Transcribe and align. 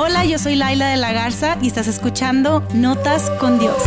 Hola, 0.00 0.24
yo 0.24 0.38
soy 0.38 0.54
Laila 0.54 0.90
de 0.90 0.96
la 0.96 1.12
Garza 1.12 1.58
y 1.60 1.66
estás 1.66 1.88
escuchando 1.88 2.64
Notas 2.72 3.30
con 3.40 3.58
Dios. 3.58 3.82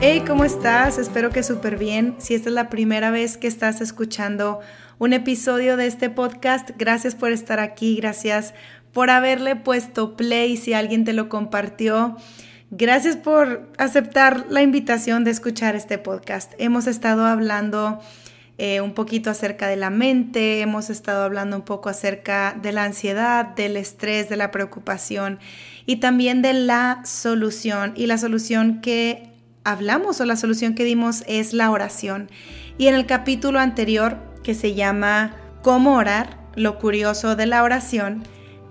Hey, 0.00 0.24
¿cómo 0.26 0.44
estás? 0.44 0.98
Espero 0.98 1.30
que 1.30 1.44
súper 1.44 1.78
bien. 1.78 2.16
Si 2.18 2.34
esta 2.34 2.48
es 2.48 2.54
la 2.56 2.68
primera 2.68 3.12
vez 3.12 3.36
que 3.36 3.46
estás 3.46 3.80
escuchando 3.80 4.58
un 4.98 5.12
episodio 5.12 5.76
de 5.76 5.86
este 5.86 6.10
podcast, 6.10 6.70
gracias 6.76 7.14
por 7.14 7.30
estar 7.30 7.60
aquí, 7.60 7.94
gracias 7.94 8.52
por 8.92 9.10
haberle 9.10 9.54
puesto 9.54 10.16
play 10.16 10.56
si 10.56 10.72
alguien 10.72 11.04
te 11.04 11.12
lo 11.12 11.28
compartió. 11.28 12.16
Gracias 12.72 13.16
por 13.16 13.70
aceptar 13.78 14.46
la 14.48 14.62
invitación 14.62 15.22
de 15.22 15.30
escuchar 15.30 15.76
este 15.76 15.98
podcast. 15.98 16.54
Hemos 16.58 16.88
estado 16.88 17.24
hablando 17.24 18.00
eh, 18.58 18.80
un 18.80 18.92
poquito 18.92 19.30
acerca 19.30 19.68
de 19.68 19.76
la 19.76 19.88
mente, 19.88 20.60
hemos 20.60 20.90
estado 20.90 21.22
hablando 21.22 21.56
un 21.56 21.62
poco 21.62 21.88
acerca 21.88 22.56
de 22.60 22.72
la 22.72 22.82
ansiedad, 22.84 23.46
del 23.46 23.76
estrés, 23.76 24.28
de 24.28 24.36
la 24.36 24.50
preocupación 24.50 25.38
y 25.86 25.96
también 25.96 26.42
de 26.42 26.54
la 26.54 27.00
solución. 27.04 27.92
Y 27.94 28.06
la 28.06 28.18
solución 28.18 28.80
que 28.80 29.30
hablamos 29.62 30.20
o 30.20 30.24
la 30.24 30.36
solución 30.36 30.74
que 30.74 30.82
dimos 30.82 31.22
es 31.28 31.52
la 31.52 31.70
oración. 31.70 32.30
Y 32.78 32.88
en 32.88 32.96
el 32.96 33.06
capítulo 33.06 33.60
anterior 33.60 34.18
que 34.42 34.54
se 34.54 34.74
llama 34.74 35.36
¿Cómo 35.62 35.96
orar? 35.96 36.38
Lo 36.56 36.78
curioso 36.80 37.36
de 37.36 37.46
la 37.46 37.62
oración, 37.62 38.24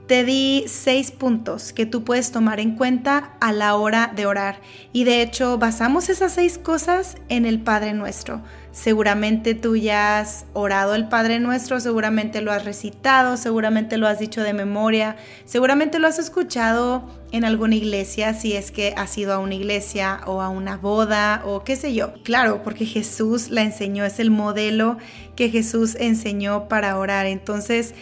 te 0.08 0.24
di 0.24 0.64
seis 0.68 1.12
puntos 1.12 1.74
que 1.74 1.86
tú 1.86 2.04
puedes 2.04 2.32
tomar 2.32 2.60
en 2.60 2.76
cuenta 2.76 3.36
a 3.42 3.52
la 3.52 3.76
hora 3.76 4.12
de 4.16 4.26
orar. 4.26 4.60
Y 4.94 5.04
de 5.04 5.22
hecho 5.22 5.58
basamos 5.58 6.10
esas 6.10 6.34
seis 6.34 6.58
cosas 6.58 7.18
en 7.28 7.46
el 7.46 7.62
Padre 7.62 7.94
Nuestro. 7.94 8.42
Seguramente 8.78 9.56
tú 9.56 9.76
ya 9.76 10.20
has 10.20 10.46
orado 10.54 10.94
el 10.94 11.08
Padre 11.08 11.40
Nuestro, 11.40 11.80
seguramente 11.80 12.42
lo 12.42 12.52
has 12.52 12.64
recitado, 12.64 13.36
seguramente 13.36 13.98
lo 13.98 14.08
has 14.08 14.20
dicho 14.20 14.44
de 14.44 14.54
memoria, 14.54 15.16
seguramente 15.46 15.98
lo 15.98 16.08
has 16.08 16.20
escuchado 16.20 17.10
en 17.32 17.44
alguna 17.44 17.74
iglesia, 17.74 18.36
si 18.36 18.54
es 18.54 18.70
que 18.70 18.94
has 18.96 19.18
ido 19.18 19.34
a 19.34 19.40
una 19.40 19.56
iglesia 19.56 20.22
o 20.28 20.44
a 20.44 20.50
una 20.50 20.78
boda 20.78 21.42
o 21.44 21.64
qué 21.64 21.76
sé 21.76 21.96
yo. 21.96 22.14
Claro, 22.22 22.62
porque 22.62 22.86
Jesús 22.86 23.50
la 23.50 23.64
enseñó, 23.64 24.06
es 24.06 24.20
el 24.20 24.30
modelo 24.30 25.00
que 25.36 25.50
Jesús 25.50 25.96
enseñó 25.96 26.68
para 26.68 27.00
orar. 27.00 27.26
Entonces, 27.26 27.96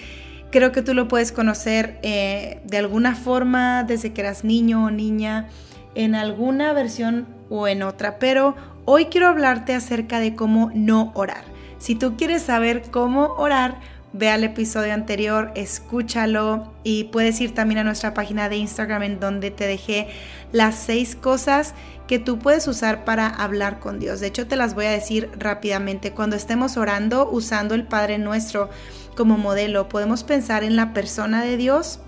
creo 0.52 0.74
que 0.74 0.82
tú 0.82 0.94
lo 0.94 1.08
puedes 1.08 1.32
conocer 1.32 2.00
eh, 2.04 2.60
de 2.66 2.80
alguna 2.80 3.16
forma 3.16 3.86
desde 3.86 4.12
que 4.12 4.20
eras 4.20 4.44
niño 4.44 4.84
o 4.84 4.92
niña, 4.92 5.48
en 5.96 6.16
alguna 6.16 6.74
versión 6.74 7.28
o 7.50 7.70
en 7.70 7.82
otra, 7.82 8.20
pero 8.20 8.56
hoy 8.86 9.06
quiero 9.06 9.28
hablarte 9.28 9.74
acerca 9.74 10.20
de 10.20 10.36
cómo 10.36 10.72
no 10.74 11.12
orar. 11.16 11.44
Si 11.78 11.96
tú 11.96 12.16
quieres 12.18 12.44
saber 12.44 12.84
cómo 12.90 13.34
orar, 13.38 13.80
ve 14.14 14.30
al 14.30 14.44
episodio 14.46 14.94
anterior, 14.94 15.52
escúchalo 15.56 16.72
y 16.84 17.06
puedes 17.06 17.42
ir 17.42 17.54
también 17.54 17.80
a 17.80 17.84
nuestra 17.84 18.14
página 18.14 18.48
de 18.48 18.56
Instagram 18.56 19.04
en 19.04 19.20
donde 19.20 19.52
te 19.52 19.68
dejé 19.68 20.08
las 20.54 20.76
seis 20.76 21.16
cosas 21.16 21.74
que 22.08 22.18
tú 22.18 22.40
puedes 22.40 22.68
usar 22.68 23.04
para 23.04 23.28
hablar 23.28 23.80
con 23.80 24.00
Dios. 24.00 24.22
De 24.22 24.28
hecho, 24.28 24.48
te 24.48 24.56
las 24.56 24.74
voy 24.74 24.86
a 24.86 24.92
decir 24.92 25.30
rápidamente. 25.38 26.12
Cuando 26.12 26.36
estemos 26.36 26.78
orando 26.78 27.30
usando 27.30 27.76
el 27.76 27.84
Padre 27.84 28.18
Nuestro, 28.18 28.70
como 29.18 29.38
modelo, 29.38 29.90
podemos 29.90 30.24
pensar 30.24 30.64
en 30.64 30.76
la 30.76 30.94
persona 30.94 31.44
de 31.44 31.58
Dios, 31.58 32.00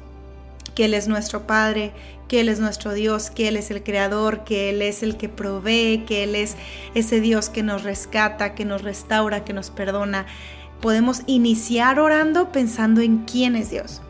que 0.78 0.86
Él 0.86 0.94
es 0.94 1.08
nuestro 1.08 1.47
Padre, 1.47 1.92
que 2.28 2.39
Él 2.39 2.50
es 2.50 2.59
nuestro 2.59 2.94
Dios, 2.94 3.31
que 3.31 3.47
Él 3.47 3.58
es 3.58 3.72
el 3.72 3.81
Creador, 3.81 4.44
que 4.44 4.70
Él 4.70 4.83
es 4.83 5.02
el 5.02 5.17
que 5.17 5.28
provee, 5.28 6.03
que 6.06 6.23
Él 6.23 6.36
es 6.36 6.56
ese 6.94 7.20
Dios 7.20 7.50
que 7.50 7.64
nos 7.64 7.81
rescata, 7.81 8.53
que 8.53 8.64
nos 8.64 8.83
restaura, 8.83 9.44
que 9.44 9.53
nos 9.53 9.72
perdona. 9.72 10.28
Podemos 10.80 11.23
iniciar 11.25 12.00
orando 12.00 12.52
pensando 12.52 13.02
en 13.02 13.23
quién 13.25 13.55
es 13.55 13.72
Dios. 13.72 14.03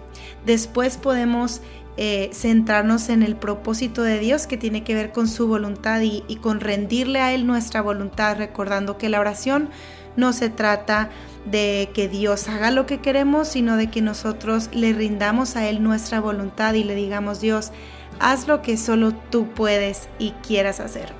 Después 0.45 0.97
podemos 0.97 1.61
eh, 1.95 2.31
centrarnos 2.33 3.07
en 3.07 3.23
el 3.23 3.37
propósito 3.37 4.03
de 4.03 4.19
Dios 4.19 4.45
que 4.45 4.57
tiene 4.57 4.83
que 4.83 4.93
ver 4.93 5.13
con 5.13 5.29
su 5.29 5.47
voluntad 5.47 6.01
y, 6.01 6.25
y 6.27 6.35
con 6.35 6.59
rendirle 6.59 7.21
a 7.21 7.33
Él 7.33 7.47
nuestra 7.47 7.81
voluntad, 7.81 8.35
recordando 8.35 8.97
que 8.97 9.07
la 9.07 9.21
oración 9.21 9.69
no 10.17 10.33
se 10.33 10.49
trata 10.49 11.11
de 11.11 11.11
que 11.51 12.09
Dios 12.11 12.47
haga 12.47 12.71
lo 12.71 12.85
que 12.85 12.99
queremos, 12.99 13.47
sino 13.47 13.77
de 13.77 13.89
que 13.89 14.01
nosotros 14.01 14.69
le 14.73 14.93
rindamos 14.93 15.55
a 15.55 15.67
Él 15.67 15.81
nuestra 15.83 16.19
voluntad 16.19 16.73
y 16.73 16.83
le 16.83 16.95
digamos, 16.95 17.39
Dios, 17.39 17.71
haz 18.19 18.47
lo 18.47 18.61
que 18.61 18.77
solo 18.77 19.13
tú 19.13 19.47
puedes 19.49 20.07
y 20.19 20.31
quieras 20.45 20.79
hacer. 20.79 21.13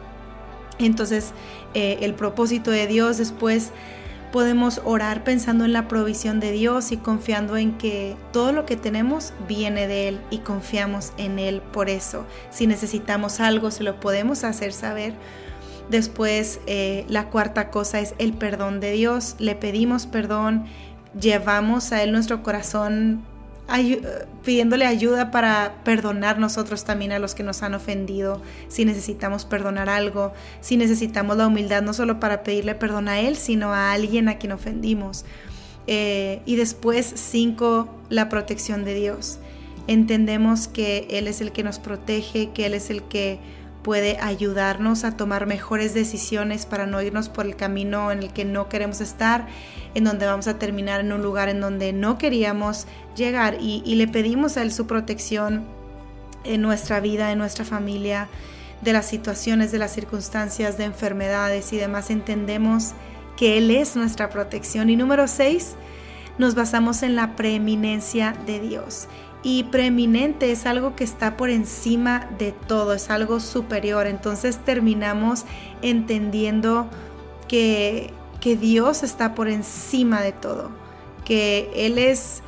Entonces, 0.80 1.32
eh, 1.74 2.00
el 2.02 2.14
propósito 2.14 2.72
de 2.72 2.88
Dios 2.88 3.18
después 3.18 3.72
podemos 4.32 4.82
orar 4.84 5.24
pensando 5.24 5.66
en 5.66 5.74
la 5.74 5.88
provisión 5.88 6.40
de 6.40 6.52
Dios 6.52 6.92
y 6.92 6.98
confiando 6.98 7.58
en 7.58 7.78
que 7.78 8.16
todo 8.32 8.52
lo 8.52 8.66
que 8.66 8.76
tenemos 8.76 9.34
viene 9.48 9.88
de 9.88 10.10
Él 10.10 10.20
y 10.30 10.40
confiamos 10.40 11.14
en 11.18 11.40
Él 11.40 11.62
por 11.62 11.90
eso. 11.90 12.26
Si 12.52 12.68
necesitamos 12.68 13.40
algo, 13.40 13.72
se 13.72 13.84
lo 13.84 14.00
podemos 14.00 14.44
hacer 14.44 14.74
saber 14.74 15.14
Después, 15.90 16.60
eh, 16.68 17.06
la 17.08 17.30
cuarta 17.30 17.70
cosa 17.70 18.00
es 18.00 18.14
el 18.18 18.34
perdón 18.34 18.80
de 18.80 18.92
Dios. 18.92 19.36
Le 19.40 19.56
pedimos 19.56 20.06
perdón, 20.06 20.66
llevamos 21.20 21.92
a 21.92 22.04
Él 22.04 22.12
nuestro 22.12 22.44
corazón 22.44 23.24
pidiéndole 24.44 24.86
ayuda 24.86 25.30
para 25.30 25.76
perdonar 25.84 26.40
nosotros 26.40 26.86
también 26.86 27.12
a 27.12 27.20
los 27.20 27.36
que 27.36 27.44
nos 27.44 27.64
han 27.64 27.74
ofendido, 27.74 28.42
si 28.70 28.86
necesitamos 28.86 29.44
perdonar 29.44 29.90
algo, 29.90 30.32
si 30.62 30.78
necesitamos 30.78 31.36
la 31.36 31.48
humildad 31.48 31.82
no 31.82 31.94
solo 31.94 32.20
para 32.20 32.44
pedirle 32.44 32.76
perdón 32.76 33.10
a 33.10 33.20
Él, 33.20 33.36
sino 33.36 33.74
a 33.74 33.92
alguien 33.92 34.30
a 34.30 34.38
quien 34.38 34.54
ofendimos. 34.54 35.26
Eh, 35.86 36.42
y 36.46 36.56
después, 36.56 37.12
cinco, 37.16 37.90
la 38.10 38.30
protección 38.30 38.86
de 38.86 38.94
Dios. 38.94 39.40
Entendemos 39.88 40.68
que 40.68 41.08
Él 41.10 41.28
es 41.28 41.42
el 41.42 41.52
que 41.52 41.64
nos 41.64 41.80
protege, 41.80 42.52
que 42.52 42.66
Él 42.66 42.74
es 42.74 42.90
el 42.90 43.04
que 43.04 43.40
puede 43.88 44.18
ayudarnos 44.20 45.06
a 45.06 45.16
tomar 45.16 45.46
mejores 45.46 45.94
decisiones 45.94 46.66
para 46.66 46.86
no 46.86 47.02
irnos 47.02 47.30
por 47.30 47.46
el 47.46 47.56
camino 47.56 48.12
en 48.12 48.20
el 48.20 48.34
que 48.34 48.44
no 48.44 48.68
queremos 48.68 49.00
estar, 49.00 49.48
en 49.96 50.04
donde 50.04 50.26
vamos 50.26 50.50
a 50.50 50.60
terminar 50.60 51.00
en 51.00 51.14
un 51.14 51.22
lugar 51.22 51.48
en 51.48 51.62
donde 51.62 51.94
no 51.94 52.18
queríamos 52.18 52.86
llegar 53.16 53.56
y, 53.62 53.96
le 53.96 54.10
pedimos 54.10 54.58
a 54.58 54.64
Él 54.64 54.74
su 54.74 54.88
protección 54.88 55.64
en 56.44 56.62
nuestra 56.64 57.00
vida, 57.00 57.32
en 57.32 57.38
nuestra 57.38 57.64
familia, 57.64 58.28
de 58.82 58.92
las 58.92 59.06
situaciones, 59.06 59.72
de 59.72 59.78
las 59.78 59.94
circunstancias, 59.94 60.78
de 60.78 60.84
enfermedades 60.84 61.72
y 61.72 61.78
demás. 61.78 62.10
Entendemos 62.10 62.92
que 63.38 63.58
Él 63.58 63.72
es 63.72 63.96
nuestra 63.96 64.30
protección. 64.30 64.90
Y 64.90 64.98
número 64.98 65.30
seis, 65.30 65.78
nos 66.38 66.56
basamos 66.56 67.04
en 67.04 67.16
la 67.16 67.38
preeminencia 67.38 68.34
de 68.46 68.60
Dios 68.60 69.08
y 69.48 69.64
preeminente 69.64 70.52
es 70.52 70.66
algo 70.66 70.98
que 70.98 71.06
está 71.06 71.38
por 71.38 71.50
encima 71.50 72.30
de 72.38 72.52
todo, 72.52 72.92
es 72.92 73.10
algo 73.10 73.40
superior. 73.40 74.06
Entonces 74.06 74.58
terminamos 74.58 75.46
entendiendo 75.82 76.90
que, 77.48 78.12
que 78.42 78.58
Dios 78.58 79.04
está 79.04 79.36
por 79.36 79.48
encima 79.48 80.20
de 80.20 80.34
todo, 80.34 80.70
que 81.24 81.72
Él 81.74 81.98
es 81.98 82.44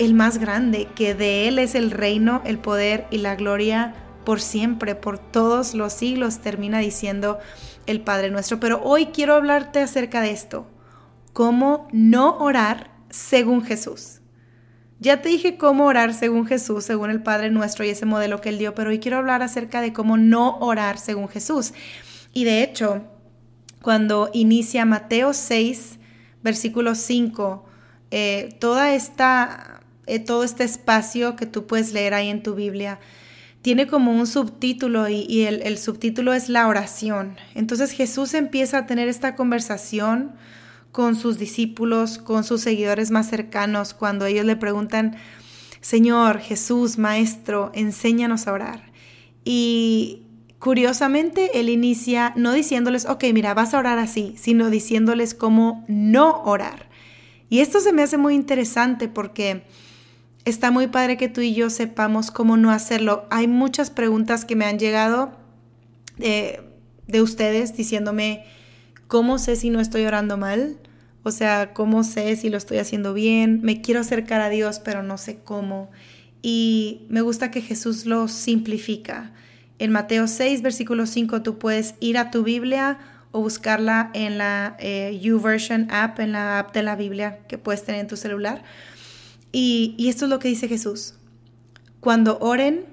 el 0.00 0.12
más 0.14 0.38
grande, 0.38 0.88
que 0.96 1.14
de 1.14 1.46
Él 1.46 1.60
es 1.60 1.76
el 1.76 1.92
reino, 1.92 2.42
el 2.44 2.58
poder 2.58 3.06
y 3.12 3.18
la 3.18 3.36
gloria 3.36 3.94
por 4.24 4.40
siempre, 4.40 4.96
por 4.96 5.20
todos 5.20 5.74
los 5.74 5.92
siglos, 5.92 6.40
termina 6.40 6.80
diciendo 6.80 7.38
el 7.86 8.00
Padre 8.00 8.28
nuestro. 8.32 8.58
Pero 8.58 8.82
hoy 8.82 9.06
quiero 9.06 9.34
hablarte 9.34 9.78
acerca 9.78 10.20
de 10.20 10.32
esto, 10.32 10.66
cómo 11.32 11.86
no 11.92 12.38
orar 12.38 12.90
según 13.08 13.62
Jesús. 13.62 14.19
Ya 15.00 15.22
te 15.22 15.30
dije 15.30 15.56
cómo 15.56 15.86
orar 15.86 16.12
según 16.12 16.46
Jesús, 16.46 16.84
según 16.84 17.08
el 17.10 17.22
Padre 17.22 17.50
nuestro 17.50 17.86
y 17.86 17.88
ese 17.88 18.04
modelo 18.04 18.42
que 18.42 18.50
él 18.50 18.58
dio, 18.58 18.74
pero 18.74 18.90
hoy 18.90 18.98
quiero 18.98 19.16
hablar 19.16 19.42
acerca 19.42 19.80
de 19.80 19.94
cómo 19.94 20.18
no 20.18 20.58
orar 20.58 20.98
según 20.98 21.28
Jesús. 21.28 21.72
Y 22.34 22.44
de 22.44 22.62
hecho, 22.62 23.02
cuando 23.80 24.28
inicia 24.34 24.84
Mateo 24.84 25.32
6, 25.32 25.98
versículo 26.42 26.94
5, 26.94 27.64
eh, 28.10 28.56
toda 28.60 28.94
esta, 28.94 29.80
eh, 30.06 30.18
todo 30.18 30.44
este 30.44 30.64
espacio 30.64 31.34
que 31.34 31.46
tú 31.46 31.66
puedes 31.66 31.94
leer 31.94 32.12
ahí 32.12 32.28
en 32.28 32.42
tu 32.42 32.54
Biblia, 32.54 33.00
tiene 33.62 33.86
como 33.86 34.12
un 34.12 34.26
subtítulo 34.26 35.08
y, 35.08 35.44
el, 35.44 35.62
el 35.62 35.78
subtítulo 35.78 36.34
es 36.34 36.50
la 36.50 36.68
oración. 36.68 37.36
Entonces 37.54 37.92
Jesús 37.92 38.34
empieza 38.34 38.78
a 38.78 38.86
tener 38.86 39.08
esta 39.08 39.34
conversación 39.34 40.32
con 40.92 41.16
sus 41.16 41.38
discípulos, 41.38 42.18
con 42.18 42.44
sus 42.44 42.62
seguidores 42.62 43.10
más 43.10 43.28
cercanos, 43.28 43.94
cuando 43.94 44.26
ellos 44.26 44.44
le 44.44 44.56
preguntan, 44.56 45.16
Señor 45.80 46.40
Jesús, 46.40 46.98
Maestro, 46.98 47.70
enséñanos 47.74 48.46
a 48.46 48.52
orar. 48.52 48.92
Y 49.44 50.26
curiosamente, 50.58 51.58
Él 51.60 51.68
inicia 51.68 52.32
no 52.36 52.52
diciéndoles, 52.52 53.06
ok, 53.06 53.24
mira, 53.32 53.54
vas 53.54 53.72
a 53.72 53.78
orar 53.78 53.98
así, 53.98 54.34
sino 54.36 54.70
diciéndoles 54.70 55.34
cómo 55.34 55.84
no 55.88 56.42
orar. 56.42 56.90
Y 57.48 57.60
esto 57.60 57.80
se 57.80 57.92
me 57.92 58.02
hace 58.02 58.16
muy 58.16 58.34
interesante 58.34 59.08
porque 59.08 59.64
está 60.44 60.70
muy 60.70 60.86
padre 60.88 61.16
que 61.16 61.28
tú 61.28 61.40
y 61.40 61.54
yo 61.54 61.70
sepamos 61.70 62.30
cómo 62.30 62.56
no 62.56 62.70
hacerlo. 62.70 63.26
Hay 63.30 63.48
muchas 63.48 63.90
preguntas 63.90 64.44
que 64.44 64.56
me 64.56 64.66
han 64.66 64.78
llegado 64.78 65.32
de, 66.18 66.60
de 67.06 67.22
ustedes 67.22 67.76
diciéndome, 67.76 68.44
¿Cómo 69.10 69.38
sé 69.38 69.56
si 69.56 69.70
no 69.70 69.80
estoy 69.80 70.04
orando 70.04 70.36
mal? 70.36 70.76
O 71.24 71.32
sea, 71.32 71.74
¿cómo 71.74 72.04
sé 72.04 72.36
si 72.36 72.48
lo 72.48 72.56
estoy 72.56 72.78
haciendo 72.78 73.12
bien? 73.12 73.58
Me 73.60 73.80
quiero 73.80 73.98
acercar 73.98 74.40
a 74.40 74.50
Dios, 74.50 74.78
pero 74.78 75.02
no 75.02 75.18
sé 75.18 75.40
cómo. 75.42 75.90
Y 76.42 77.06
me 77.08 77.20
gusta 77.20 77.50
que 77.50 77.60
Jesús 77.60 78.06
lo 78.06 78.28
simplifica. 78.28 79.32
En 79.80 79.90
Mateo 79.90 80.28
6, 80.28 80.62
versículo 80.62 81.06
5, 81.06 81.42
tú 81.42 81.58
puedes 81.58 81.96
ir 81.98 82.18
a 82.18 82.30
tu 82.30 82.44
Biblia 82.44 82.98
o 83.32 83.40
buscarla 83.40 84.12
en 84.14 84.38
la 84.38 84.76
eh, 84.78 85.18
YouVersion 85.20 85.90
app, 85.90 86.20
en 86.20 86.30
la 86.30 86.60
app 86.60 86.72
de 86.72 86.84
la 86.84 86.94
Biblia 86.94 87.40
que 87.48 87.58
puedes 87.58 87.82
tener 87.82 88.02
en 88.02 88.06
tu 88.06 88.16
celular. 88.16 88.62
Y, 89.50 89.96
y 89.98 90.08
esto 90.08 90.26
es 90.26 90.30
lo 90.30 90.38
que 90.38 90.46
dice 90.46 90.68
Jesús. 90.68 91.14
Cuando 91.98 92.38
oren, 92.38 92.84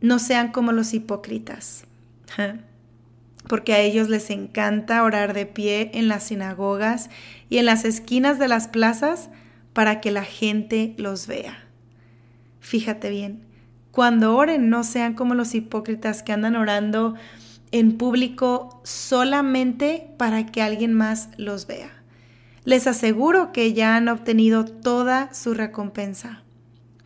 no 0.00 0.20
sean 0.20 0.52
como 0.52 0.72
los 0.72 0.94
hipócritas, 0.94 1.84
porque 3.48 3.74
a 3.74 3.80
ellos 3.80 4.08
les 4.08 4.30
encanta 4.30 5.02
orar 5.02 5.32
de 5.32 5.46
pie 5.46 5.90
en 5.94 6.08
las 6.08 6.24
sinagogas 6.24 7.10
y 7.48 7.58
en 7.58 7.66
las 7.66 7.84
esquinas 7.84 8.38
de 8.38 8.48
las 8.48 8.68
plazas 8.68 9.28
para 9.72 10.00
que 10.00 10.10
la 10.10 10.24
gente 10.24 10.94
los 10.98 11.26
vea. 11.26 11.64
Fíjate 12.60 13.10
bien, 13.10 13.42
cuando 13.92 14.36
oren 14.36 14.68
no 14.68 14.84
sean 14.84 15.14
como 15.14 15.34
los 15.34 15.54
hipócritas 15.54 16.22
que 16.22 16.32
andan 16.32 16.56
orando 16.56 17.14
en 17.72 17.96
público 17.96 18.80
solamente 18.84 20.10
para 20.16 20.46
que 20.46 20.62
alguien 20.62 20.92
más 20.92 21.28
los 21.36 21.66
vea. 21.66 21.90
Les 22.64 22.86
aseguro 22.88 23.52
que 23.52 23.72
ya 23.74 23.96
han 23.96 24.08
obtenido 24.08 24.64
toda 24.64 25.32
su 25.32 25.54
recompensa. 25.54 26.42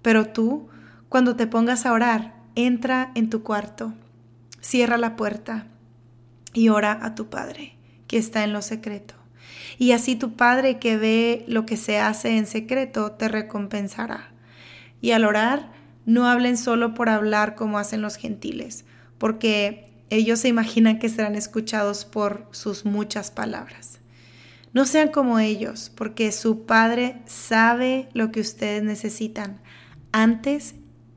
Pero 0.00 0.26
tú, 0.26 0.68
cuando 1.10 1.36
te 1.36 1.46
pongas 1.46 1.84
a 1.84 1.92
orar, 1.92 2.34
entra 2.54 3.10
en 3.14 3.28
tu 3.28 3.42
cuarto, 3.42 3.92
cierra 4.60 4.96
la 4.96 5.16
puerta 5.16 5.66
y 6.52 6.68
ora 6.68 6.98
a 7.02 7.14
tu 7.14 7.28
Padre, 7.28 7.76
que 8.06 8.18
está 8.18 8.44
en 8.44 8.52
lo 8.52 8.62
secreto. 8.62 9.14
Y 9.78 9.92
así 9.92 10.16
tu 10.16 10.36
Padre 10.36 10.78
que 10.78 10.96
ve 10.96 11.44
lo 11.48 11.64
que 11.64 11.76
se 11.76 11.98
hace 11.98 12.36
en 12.36 12.46
secreto 12.46 13.12
te 13.12 13.28
recompensará. 13.28 14.32
Y 15.00 15.12
al 15.12 15.24
orar, 15.24 15.72
no 16.06 16.26
hablen 16.26 16.56
solo 16.56 16.94
por 16.94 17.08
hablar 17.08 17.54
como 17.54 17.78
hacen 17.78 18.02
los 18.02 18.16
gentiles, 18.16 18.84
porque 19.18 19.90
ellos 20.10 20.40
se 20.40 20.48
imaginan 20.48 20.98
que 20.98 21.08
serán 21.08 21.36
escuchados 21.36 22.04
por 22.04 22.46
sus 22.50 22.84
muchas 22.84 23.30
palabras. 23.30 24.00
No 24.72 24.84
sean 24.84 25.08
como 25.08 25.38
ellos, 25.38 25.90
porque 25.94 26.32
su 26.32 26.66
Padre 26.66 27.16
sabe 27.26 28.08
lo 28.12 28.30
que 28.30 28.40
ustedes 28.40 28.82
necesitan 28.82 29.60
antes 30.12 30.74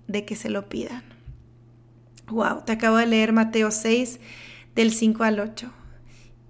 de 0.08 0.26
que 0.26 0.36
se 0.36 0.50
lo 0.50 0.70
pidan. 0.70 1.04
Wow, 2.28 2.64
te 2.66 2.72
acabo 2.72 2.98
de 2.98 3.06
leer 3.06 3.34
Mateo 3.34 3.72
6 3.72 4.20
del 4.76 4.92
5 4.92 5.24
al 5.24 5.40
8. 5.40 5.72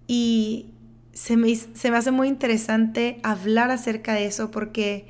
Y 0.08 0.68
se 1.14 1.38
me, 1.38 1.56
se 1.56 1.92
me 1.92 1.98
hace 1.98 2.12
muy 2.12 2.28
interesante 2.28 3.20
hablar 3.24 3.72
acerca 3.72 4.14
de 4.14 4.26
eso 4.26 4.52
porque 4.52 5.08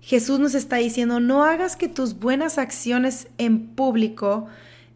Jesús 0.00 0.38
nos 0.38 0.54
está 0.54 0.76
diciendo, 0.76 1.20
no 1.20 1.44
hagas 1.44 1.76
que 1.76 1.88
tus 1.88 2.18
buenas 2.18 2.58
acciones 2.58 3.28
en 3.38 3.68
público 3.68 4.46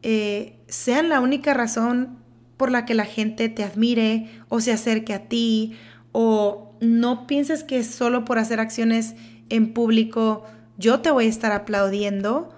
eh, 0.02 0.56
sean 0.68 1.08
la 1.08 1.20
única 1.20 1.54
razón 1.54 2.18
por 2.56 2.70
la 2.70 2.84
que 2.84 2.94
la 2.94 3.04
gente 3.04 3.48
te 3.48 3.64
admire 3.64 4.30
o 4.48 4.60
se 4.60 4.72
acerque 4.72 5.12
a 5.12 5.28
ti, 5.28 5.76
o 6.12 6.76
no 6.80 7.26
pienses 7.26 7.64
que 7.64 7.82
solo 7.82 8.24
por 8.24 8.38
hacer 8.38 8.60
acciones 8.60 9.14
en 9.48 9.72
público 9.74 10.44
yo 10.76 11.00
te 11.00 11.10
voy 11.10 11.26
a 11.26 11.28
estar 11.28 11.52
aplaudiendo, 11.52 12.53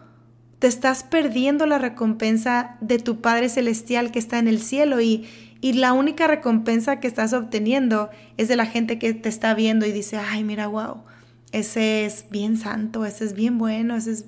te 0.67 0.71
estás 0.71 1.05
perdiendo 1.05 1.65
la 1.65 1.79
recompensa 1.79 2.77
de 2.81 2.99
tu 2.99 3.21
Padre 3.21 3.49
Celestial 3.49 4.11
que 4.11 4.19
está 4.19 4.41
en 4.41 4.49
el 4.49 4.61
cielo 4.61 5.01
y, 5.01 5.25
y 5.61 5.75
la 5.75 5.93
única 5.93 6.27
recompensa 6.27 6.99
que 6.99 7.07
estás 7.07 7.35
obteniendo 7.35 8.11
es 8.37 8.49
de 8.49 8.57
la 8.57 8.67
gente 8.67 8.99
que 8.99 9.15
te 9.15 9.29
está 9.29 9.55
viendo 9.55 9.87
y 9.87 9.93
dice, 9.93 10.17
ay, 10.17 10.43
mira, 10.43 10.67
wow, 10.67 11.05
ese 11.53 12.05
es 12.05 12.27
bien 12.33 12.57
santo, 12.57 13.05
ese 13.05 13.27
es 13.27 13.35
bien 13.35 13.59
bueno, 13.59 13.95
ese 13.95 14.11
es 14.11 14.25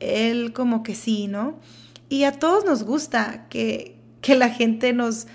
él 0.00 0.54
como 0.54 0.82
que 0.82 0.94
sí, 0.94 1.28
¿no? 1.28 1.60
Y 2.08 2.24
a 2.24 2.32
todos 2.32 2.64
nos 2.64 2.84
gusta 2.84 3.46
que, 3.50 3.94
que 4.22 4.36
la 4.36 4.48
gente 4.48 4.94
nos, 4.94 5.26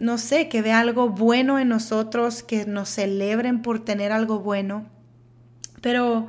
no 0.00 0.18
sé, 0.18 0.48
que 0.48 0.60
vea 0.60 0.80
algo 0.80 1.10
bueno 1.10 1.60
en 1.60 1.68
nosotros, 1.68 2.42
que 2.42 2.66
nos 2.66 2.88
celebren 2.88 3.62
por 3.62 3.78
tener 3.84 4.10
algo 4.10 4.40
bueno. 4.40 4.86
Pero 5.80 6.26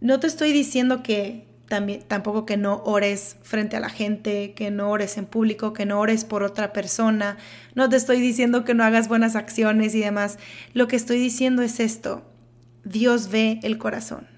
no 0.00 0.20
te 0.20 0.28
estoy 0.28 0.52
diciendo 0.52 1.02
que 1.02 1.45
tampoco 1.66 2.46
que 2.46 2.56
no 2.56 2.82
ores 2.84 3.36
frente 3.42 3.76
a 3.76 3.80
la 3.80 3.88
gente, 3.88 4.54
que 4.54 4.70
no 4.70 4.90
ores 4.90 5.18
en 5.18 5.26
público, 5.26 5.72
que 5.72 5.84
no 5.84 5.98
ores 5.98 6.24
por 6.24 6.42
otra 6.42 6.72
persona. 6.72 7.38
No 7.74 7.88
te 7.88 7.96
estoy 7.96 8.20
diciendo 8.20 8.64
que 8.64 8.74
no 8.74 8.84
hagas 8.84 9.08
buenas 9.08 9.34
acciones 9.34 9.94
y 9.94 10.00
demás. 10.00 10.38
Lo 10.74 10.86
que 10.86 10.96
estoy 10.96 11.18
diciendo 11.18 11.62
es 11.62 11.80
esto. 11.80 12.22
Dios 12.84 13.30
ve 13.30 13.58
el 13.64 13.78
corazón. 13.78 14.28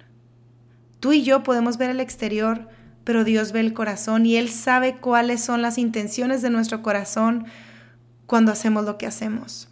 Tú 1.00 1.12
y 1.12 1.22
yo 1.22 1.42
podemos 1.42 1.76
ver 1.76 1.90
el 1.90 2.00
exterior, 2.00 2.68
pero 3.04 3.24
Dios 3.24 3.52
ve 3.52 3.60
el 3.60 3.74
corazón 3.74 4.24
y 4.24 4.36
Él 4.36 4.48
sabe 4.48 4.96
cuáles 4.96 5.42
son 5.42 5.60
las 5.60 5.76
intenciones 5.76 6.40
de 6.40 6.50
nuestro 6.50 6.82
corazón 6.82 7.44
cuando 8.26 8.52
hacemos 8.52 8.84
lo 8.84 8.96
que 8.96 9.06
hacemos. 9.06 9.68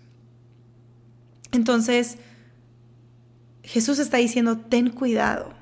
Entonces, 1.53 2.19
Jesús 3.63 3.99
está 3.99 4.19
diciendo, 4.19 4.59
ten 4.59 4.91
cuidado 4.91 5.56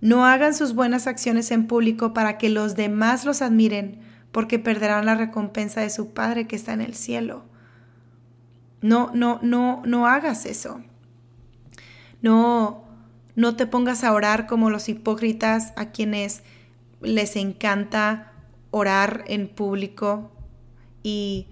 no 0.00 0.24
hagan 0.24 0.54
sus 0.54 0.74
buenas 0.74 1.06
acciones 1.06 1.50
en 1.50 1.66
público 1.66 2.12
para 2.14 2.38
que 2.38 2.48
los 2.48 2.74
demás 2.74 3.24
los 3.24 3.42
admiren, 3.42 4.00
porque 4.32 4.58
perderán 4.58 5.06
la 5.06 5.14
recompensa 5.14 5.80
de 5.82 5.90
su 5.90 6.12
Padre 6.12 6.46
que 6.46 6.56
está 6.56 6.72
en 6.72 6.80
el 6.80 6.94
cielo. 6.94 7.44
No, 8.80 9.10
no, 9.12 9.40
no, 9.42 9.82
no 9.84 10.06
hagas 10.06 10.46
eso. 10.46 10.80
No, 12.22 12.84
no 13.34 13.56
te 13.56 13.66
pongas 13.66 14.04
a 14.04 14.12
orar 14.12 14.46
como 14.46 14.70
los 14.70 14.88
hipócritas 14.88 15.72
a 15.76 15.90
quienes 15.90 16.42
les 17.02 17.36
encanta 17.36 18.32
orar 18.70 19.24
en 19.26 19.48
público 19.48 20.30
y 21.02 21.46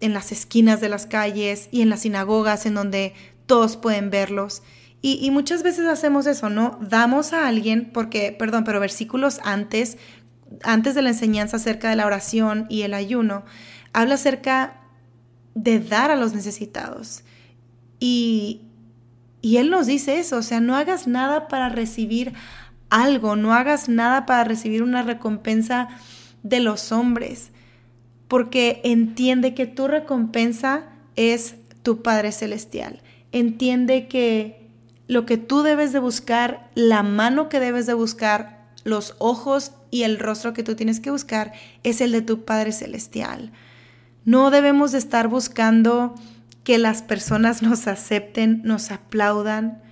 en 0.00 0.12
las 0.12 0.32
esquinas 0.32 0.80
de 0.80 0.88
las 0.88 1.06
calles 1.06 1.68
y 1.70 1.82
en 1.82 1.90
las 1.90 2.00
sinagogas 2.00 2.66
en 2.66 2.74
donde 2.74 3.14
todos 3.46 3.76
pueden 3.76 4.10
verlos 4.10 4.62
y, 5.00 5.30
muchas 5.30 5.62
veces 5.62 5.86
hacemos 5.86 6.26
eso, 6.26 6.50
¿no? 6.50 6.76
Damos 6.80 7.32
a 7.32 7.46
alguien, 7.46 7.90
porque, 7.92 8.34
perdón, 8.36 8.64
pero 8.64 8.80
versículos 8.80 9.38
antes, 9.44 9.96
antes 10.64 10.96
de 10.96 11.02
la 11.02 11.10
enseñanza 11.10 11.58
acerca 11.58 11.88
de 11.88 11.94
la 11.94 12.06
oración 12.06 12.66
y 12.68 12.82
el 12.82 12.94
ayuno, 12.94 13.44
habla 13.92 14.14
acerca 14.14 14.80
de 15.54 15.78
dar 15.78 16.10
a 16.10 16.16
los 16.16 16.34
necesitados. 16.34 17.22
Y, 18.00 18.62
y 19.40 19.58
Él 19.58 19.70
nos 19.70 19.86
dice 19.86 20.18
eso, 20.18 20.38
o 20.38 20.42
sea, 20.42 20.60
no 20.60 20.74
hagas 20.74 21.06
nada 21.06 21.46
para 21.46 21.68
recibir 21.68 22.32
algo, 22.90 23.36
no 23.36 23.54
hagas 23.54 23.88
nada 23.88 24.26
para 24.26 24.42
recibir 24.42 24.82
una 24.82 25.02
recompensa 25.02 25.88
de 26.42 26.58
los 26.58 26.90
hombres, 26.90 27.52
porque 28.26 28.80
entiende 28.82 29.54
que 29.54 29.66
tu 29.66 29.86
recompensa 29.86 30.86
es 31.14 31.54
tu 31.84 32.02
Padre 32.02 32.32
Celestial. 32.32 33.00
Entiende 33.30 34.08
que 34.08 34.57
lo 35.08 35.24
que 35.24 35.38
tú 35.38 35.62
debes 35.62 35.92
de 35.92 35.98
buscar, 35.98 36.70
la 36.74 37.02
mano 37.02 37.48
que 37.48 37.60
debes 37.60 37.86
de 37.86 37.94
buscar, 37.94 38.68
los 38.84 39.16
ojos 39.18 39.72
y 39.90 40.02
el 40.02 40.18
rostro 40.18 40.52
que 40.52 40.62
tú 40.62 40.76
tienes 40.76 41.00
que 41.00 41.10
buscar 41.10 41.52
es 41.82 42.00
el 42.02 42.12
de 42.12 42.22
tu 42.22 42.44
Padre 42.44 42.72
Celestial. 42.72 43.50
No 44.24 44.50
debemos 44.50 44.92
de 44.92 44.98
estar 44.98 45.28
buscando 45.28 46.14
que 46.62 46.76
las 46.76 47.00
personas 47.00 47.62
nos 47.62 47.88
acepten, 47.88 48.60
nos 48.64 48.90
aplaudan, 48.90 49.82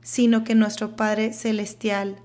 sino 0.00 0.42
que 0.42 0.54
nuestro 0.54 0.96
Padre 0.96 1.34
Celestial 1.34 2.16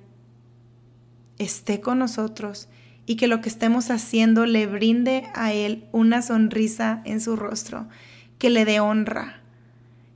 esté 1.38 1.81
con 1.81 2.00
nosotros 2.00 2.69
y 3.05 3.17
que 3.17 3.27
lo 3.27 3.41
que 3.41 3.50
estemos 3.50 3.91
haciendo 3.91 4.45
le 4.45 4.67
brinde 4.67 5.29
a 5.33 5.51
Él 5.51 5.85
una 5.91 6.21
sonrisa 6.21 7.01
en 7.03 7.19
su 7.19 7.35
rostro, 7.35 7.89
que 8.38 8.50
le 8.50 8.63
dé 8.63 8.79
honra 8.79 9.40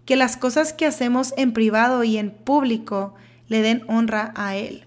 que 0.06 0.16
las 0.16 0.38
cosas 0.38 0.74
que 0.74 0.86
hacemos 0.86 1.34
en 1.38 1.52
privado 1.52 2.04
y 2.04 2.18
en 2.18 2.32
público 2.32 3.16
le 3.48 3.62
den 3.62 3.84
honra 3.88 4.34
a 4.36 4.56
Él. 4.56 4.86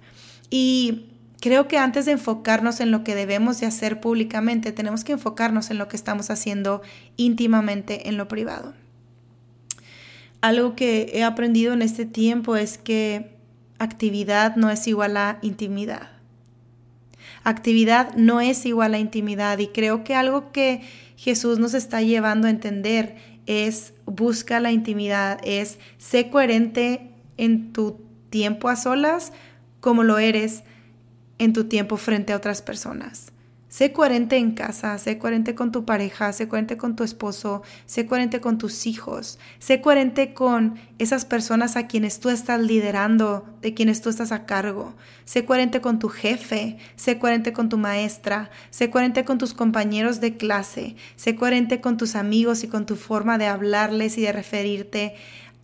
Y 0.51 1.07
creo 1.41 1.69
que 1.69 1.79
antes 1.79 2.07
de 2.07 2.13
enfocarnos 2.13 2.81
en 2.81 2.91
lo 2.91 3.05
que 3.05 3.15
debemos 3.15 3.61
de 3.61 3.67
hacer 3.67 4.01
públicamente, 4.01 4.73
tenemos 4.73 5.05
que 5.05 5.13
enfocarnos 5.13 5.71
en 5.71 5.79
lo 5.79 5.89
que 5.89 5.97
estamos 5.97 6.31
haciendo 6.31 6.83
íntimamente 7.17 8.09
en 8.09 8.17
lo 8.17 8.29
privado. 8.29 8.75
Algo 10.41 10.77
que 10.77 11.11
he 11.15 11.25
aprendido 11.25 11.73
en 11.73 11.83
este 11.83 12.07
tiempo 12.07 12.57
es 12.57 12.79
que 12.79 13.37
actividad 13.79 14.57
no 14.57 14.71
es 14.71 14.87
igual 14.87 15.17
a 15.17 15.39
intimidad. 15.43 16.11
Actividad 17.43 18.15
no 18.15 18.41
es 18.41 18.65
igual 18.67 18.95
a 18.95 18.99
intimidad 18.99 19.59
y 19.59 19.69
creo 19.69 20.05
que 20.05 20.15
algo 20.15 20.53
que 20.53 20.83
Jesús 21.17 21.59
nos 21.59 21.75
está 21.75 22.03
llevando 22.03 22.47
a 22.47 22.51
entender 22.51 23.17
es 23.49 23.95
busca 24.05 24.61
la 24.61 24.71
intimidad, 24.71 25.40
es 25.43 25.78
sé 25.97 26.28
coherente 26.31 27.11
en 27.38 27.73
tu 27.73 27.99
tiempo 28.31 28.69
a 28.69 28.76
solas 28.76 29.33
como 29.81 30.05
lo 30.05 30.19
eres 30.19 30.62
en 31.38 31.55
tu 31.55 31.64
tiempo 31.64 31.97
frente 31.97 32.35
a 32.35 32.37
otras 32.37 32.61
personas. 32.61 33.33
Sé 33.69 33.93
coherente 33.93 34.39
en 34.39 34.53
casa, 34.53 34.97
sé 34.97 35.19
coherente 35.19 35.55
con 35.55 35.73
tu 35.73 35.85
pareja, 35.85 36.33
sé 36.33 36.49
coherente 36.49 36.79
con 36.79 36.97
tu 36.97 37.05
esposo, 37.05 37.63
sé 37.85 38.07
coherente 38.07 38.41
con 38.41 38.57
tus 38.57 38.87
hijos, 38.87 39.39
sé 39.59 39.83
coherente 39.83 40.33
con 40.33 40.81
esas 40.99 41.27
personas 41.27 41.77
a 41.77 41.87
quienes 41.87 42.19
tú 42.19 42.31
estás 42.31 42.63
liderando, 42.63 43.45
de 43.61 43.75
quienes 43.75 44.01
tú 44.01 44.09
estás 44.09 44.33
a 44.33 44.47
cargo, 44.47 44.95
sé 45.27 45.45
coherente 45.45 45.83
con 45.83 45.99
tu 45.99 46.09
jefe, 46.09 46.79
sé 46.97 47.19
coherente 47.19 47.53
con 47.53 47.69
tu 47.69 47.77
maestra, 47.77 48.51
sé 48.71 48.89
coherente 48.89 49.27
con 49.27 49.37
tus 49.37 49.53
compañeros 49.53 50.23
de 50.23 50.39
clase, 50.39 50.97
sé 51.17 51.37
coherente 51.37 51.83
con 51.83 51.99
tus 51.99 52.17
amigos 52.17 52.65
y 52.65 52.69
con 52.69 52.87
tu 52.87 52.97
forma 52.97 53.37
de 53.37 53.49
hablarles 53.49 54.17
y 54.17 54.23
de 54.23 54.33
referirte 54.33 55.15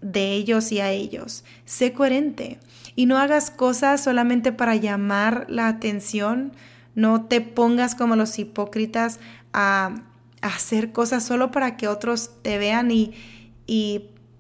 de 0.03 0.35
ellos 0.35 0.73
y 0.73 0.81
a 0.81 0.91
ellos. 0.91 1.43
Sé 1.65 1.95
coherente 1.95 2.59
y 2.97 3.07
no 3.07 3.17
hagas 3.17 3.51
cosas 3.51 4.05
solamente 4.05 4.53
para 4.53 4.77
llamar 4.77 5.47
la 5.49 5.69
atención 5.69 6.53
no 6.95 7.27
te 7.27 7.41
pongas 7.41 7.95
como 7.95 8.17
los 8.17 8.39
hipócritas 8.39 9.21
a, 9.53 9.95
hacer 10.43 10.93
cosas 10.93 11.25
solo 11.25 11.51
para 11.51 11.79
que 11.79 11.89
otros 11.89 12.31
te 12.43 12.59
vean 12.59 12.91
y, 12.91 13.15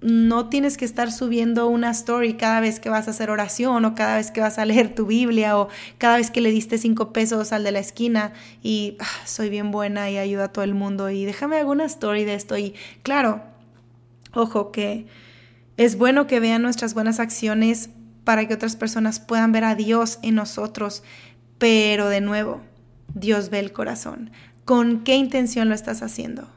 no 0.06 0.50
tienes 0.50 0.76
que 0.76 0.84
estar 0.84 1.10
subiendo 1.10 1.66
una 1.66 1.90
story 1.90 2.34
cada 2.34 2.60
vez 2.60 2.78
que 2.78 2.90
vas 2.90 3.08
a 3.08 3.12
hacer 3.12 3.30
oración 3.30 3.86
o 3.86 3.94
cada 3.94 4.16
vez 4.16 4.30
que 4.30 4.42
vas 4.42 4.58
a 4.58 4.66
leer 4.66 4.94
tu 4.94 5.06
Biblia 5.06 5.56
o 5.56 5.68
cada 5.96 6.18
vez 6.18 6.30
que 6.30 6.42
le 6.42 6.50
diste 6.50 6.76
cinco 6.76 7.14
pesos 7.14 7.54
al 7.54 7.64
de 7.64 7.72
la 7.72 7.78
esquina 7.78 8.34
y 8.62 8.98
ah, 9.00 9.06
soy 9.24 9.48
bien 9.48 9.70
buena 9.70 10.10
y 10.10 10.18
ayuda 10.18 10.44
a 10.44 10.52
todo 10.52 10.62
el 10.62 10.74
mundo 10.74 11.08
y 11.08 11.24
déjame 11.24 11.56
alguna 11.56 11.86
story 11.86 12.26
de 12.26 12.34
esto. 12.34 12.58
Y 12.58 12.74
claro, 13.02 13.40
ojo 14.34 14.72
que 14.72 15.06
es 15.78 15.96
bueno 15.96 16.26
que 16.26 16.38
vean 16.38 16.60
nuestras 16.60 16.92
buenas 16.92 17.18
acciones 17.18 17.88
para 18.24 18.46
que 18.46 18.54
otras 18.54 18.76
personas 18.76 19.20
puedan 19.20 19.52
ver 19.52 19.64
a 19.64 19.74
Dios 19.74 20.18
en 20.22 20.34
nosotros, 20.34 21.02
pero 21.58 22.08
de 22.08 22.20
nuevo, 22.20 22.60
Dios 23.14 23.50
ve 23.50 23.60
el 23.60 23.72
corazón. 23.72 24.30
¿Con 24.64 25.04
qué 25.04 25.16
intención 25.16 25.68
lo 25.68 25.74
estás 25.74 26.02
haciendo? 26.02 26.48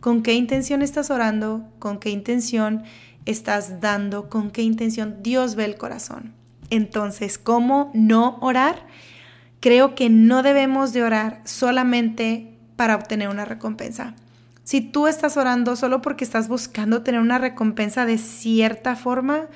¿Con 0.00 0.22
qué 0.22 0.34
intención 0.34 0.82
estás 0.82 1.10
orando? 1.10 1.64
¿Con 1.78 1.98
qué 1.98 2.10
intención 2.10 2.84
estás 3.24 3.80
dando? 3.80 4.28
¿Con 4.28 4.50
qué 4.50 4.62
intención? 4.62 5.22
Dios 5.22 5.54
ve 5.54 5.64
el 5.64 5.76
corazón. 5.76 6.34
Entonces, 6.70 7.38
¿cómo 7.38 7.90
no 7.94 8.38
orar? 8.40 8.86
Creo 9.60 9.94
que 9.94 10.10
no 10.10 10.42
debemos 10.42 10.92
de 10.92 11.02
orar 11.02 11.40
solamente 11.44 12.58
para 12.76 12.96
obtener 12.96 13.28
una 13.28 13.44
recompensa. 13.44 14.14
Si 14.62 14.80
tú 14.80 15.06
estás 15.06 15.36
orando 15.36 15.76
solo 15.76 16.02
porque 16.02 16.24
estás 16.24 16.48
buscando 16.48 17.02
tener 17.02 17.20
una 17.20 17.38
recompensa 17.38 18.06
de 18.06 18.18
cierta 18.18 18.96
forma, 18.96 19.48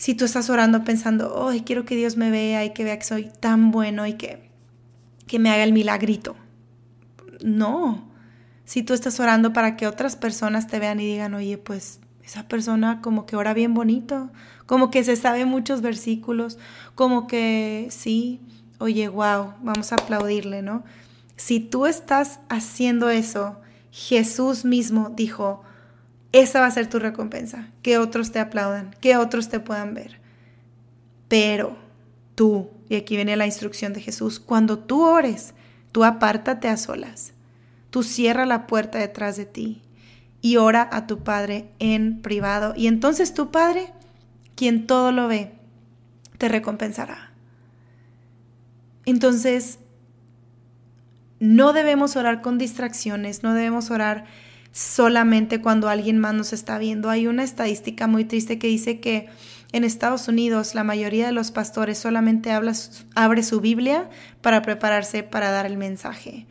si 0.00 0.14
tú 0.14 0.24
estás 0.24 0.48
orando 0.48 0.82
pensando, 0.82 1.34
oh, 1.34 1.52
quiero 1.62 1.84
que 1.84 1.94
Dios 1.94 2.16
me 2.16 2.30
vea 2.30 2.64
y 2.64 2.70
que 2.70 2.84
vea 2.84 2.98
que 2.98 3.04
soy 3.04 3.30
tan 3.38 3.70
bueno 3.70 4.06
y 4.06 4.14
que, 4.14 4.48
que 5.26 5.38
me 5.38 5.50
haga 5.50 5.62
el 5.62 5.74
milagrito. 5.74 6.36
No. 7.44 8.08
Si 8.64 8.82
tú 8.82 8.94
estás 8.94 9.20
orando 9.20 9.52
para 9.52 9.76
que 9.76 9.86
otras 9.86 10.16
personas 10.16 10.68
te 10.68 10.78
vean 10.78 11.00
y 11.00 11.06
digan, 11.06 11.34
oye, 11.34 11.58
pues 11.58 12.00
esa 12.24 12.48
persona 12.48 13.02
como 13.02 13.26
que 13.26 13.36
ora 13.36 13.52
bien 13.52 13.74
bonito, 13.74 14.30
como 14.64 14.90
que 14.90 15.04
se 15.04 15.16
sabe 15.16 15.44
muchos 15.44 15.82
versículos, 15.82 16.56
como 16.94 17.26
que 17.26 17.88
sí, 17.90 18.40
oye, 18.78 19.06
wow, 19.08 19.52
vamos 19.62 19.92
a 19.92 19.96
aplaudirle, 19.96 20.62
¿no? 20.62 20.82
Si 21.36 21.60
tú 21.60 21.84
estás 21.84 22.40
haciendo 22.48 23.10
eso, 23.10 23.60
Jesús 23.90 24.64
mismo 24.64 25.10
dijo, 25.14 25.62
esa 26.32 26.60
va 26.60 26.66
a 26.66 26.70
ser 26.70 26.88
tu 26.88 26.98
recompensa, 26.98 27.68
que 27.82 27.98
otros 27.98 28.30
te 28.30 28.38
aplaudan, 28.38 28.94
que 29.00 29.16
otros 29.16 29.48
te 29.48 29.60
puedan 29.60 29.94
ver. 29.94 30.20
Pero 31.28 31.76
tú, 32.34 32.70
y 32.88 32.96
aquí 32.96 33.16
viene 33.16 33.36
la 33.36 33.46
instrucción 33.46 33.92
de 33.92 34.00
Jesús, 34.00 34.40
cuando 34.40 34.78
tú 34.78 35.02
ores, 35.02 35.54
tú 35.92 36.04
apártate 36.04 36.68
a 36.68 36.76
solas, 36.76 37.32
tú 37.90 38.02
cierra 38.02 38.46
la 38.46 38.66
puerta 38.66 38.98
detrás 38.98 39.36
de 39.36 39.46
ti 39.46 39.82
y 40.40 40.56
ora 40.56 40.88
a 40.92 41.06
tu 41.06 41.22
Padre 41.22 41.68
en 41.78 42.22
privado. 42.22 42.74
Y 42.76 42.86
entonces 42.86 43.34
tu 43.34 43.50
Padre, 43.50 43.92
quien 44.54 44.86
todo 44.86 45.12
lo 45.12 45.28
ve, 45.28 45.52
te 46.38 46.48
recompensará. 46.48 47.32
Entonces, 49.04 49.78
no 51.40 51.72
debemos 51.72 52.16
orar 52.16 52.42
con 52.42 52.58
distracciones, 52.58 53.42
no 53.42 53.54
debemos 53.54 53.90
orar 53.90 54.26
solamente 54.72 55.60
cuando 55.60 55.88
alguien 55.88 56.18
más 56.18 56.34
nos 56.34 56.52
está 56.52 56.78
viendo. 56.78 57.10
Hay 57.10 57.26
una 57.26 57.44
estadística 57.44 58.06
muy 58.06 58.24
triste 58.24 58.58
que 58.58 58.66
dice 58.66 59.00
que 59.00 59.28
en 59.72 59.84
Estados 59.84 60.28
Unidos 60.28 60.74
la 60.74 60.84
mayoría 60.84 61.26
de 61.26 61.32
los 61.32 61.50
pastores 61.50 61.98
solamente 61.98 62.50
abre 62.50 63.42
su 63.42 63.60
Biblia 63.60 64.10
para 64.40 64.62
prepararse 64.62 65.22
para 65.22 65.50
dar 65.50 65.66
el 65.66 65.76
mensaje. 65.76 66.46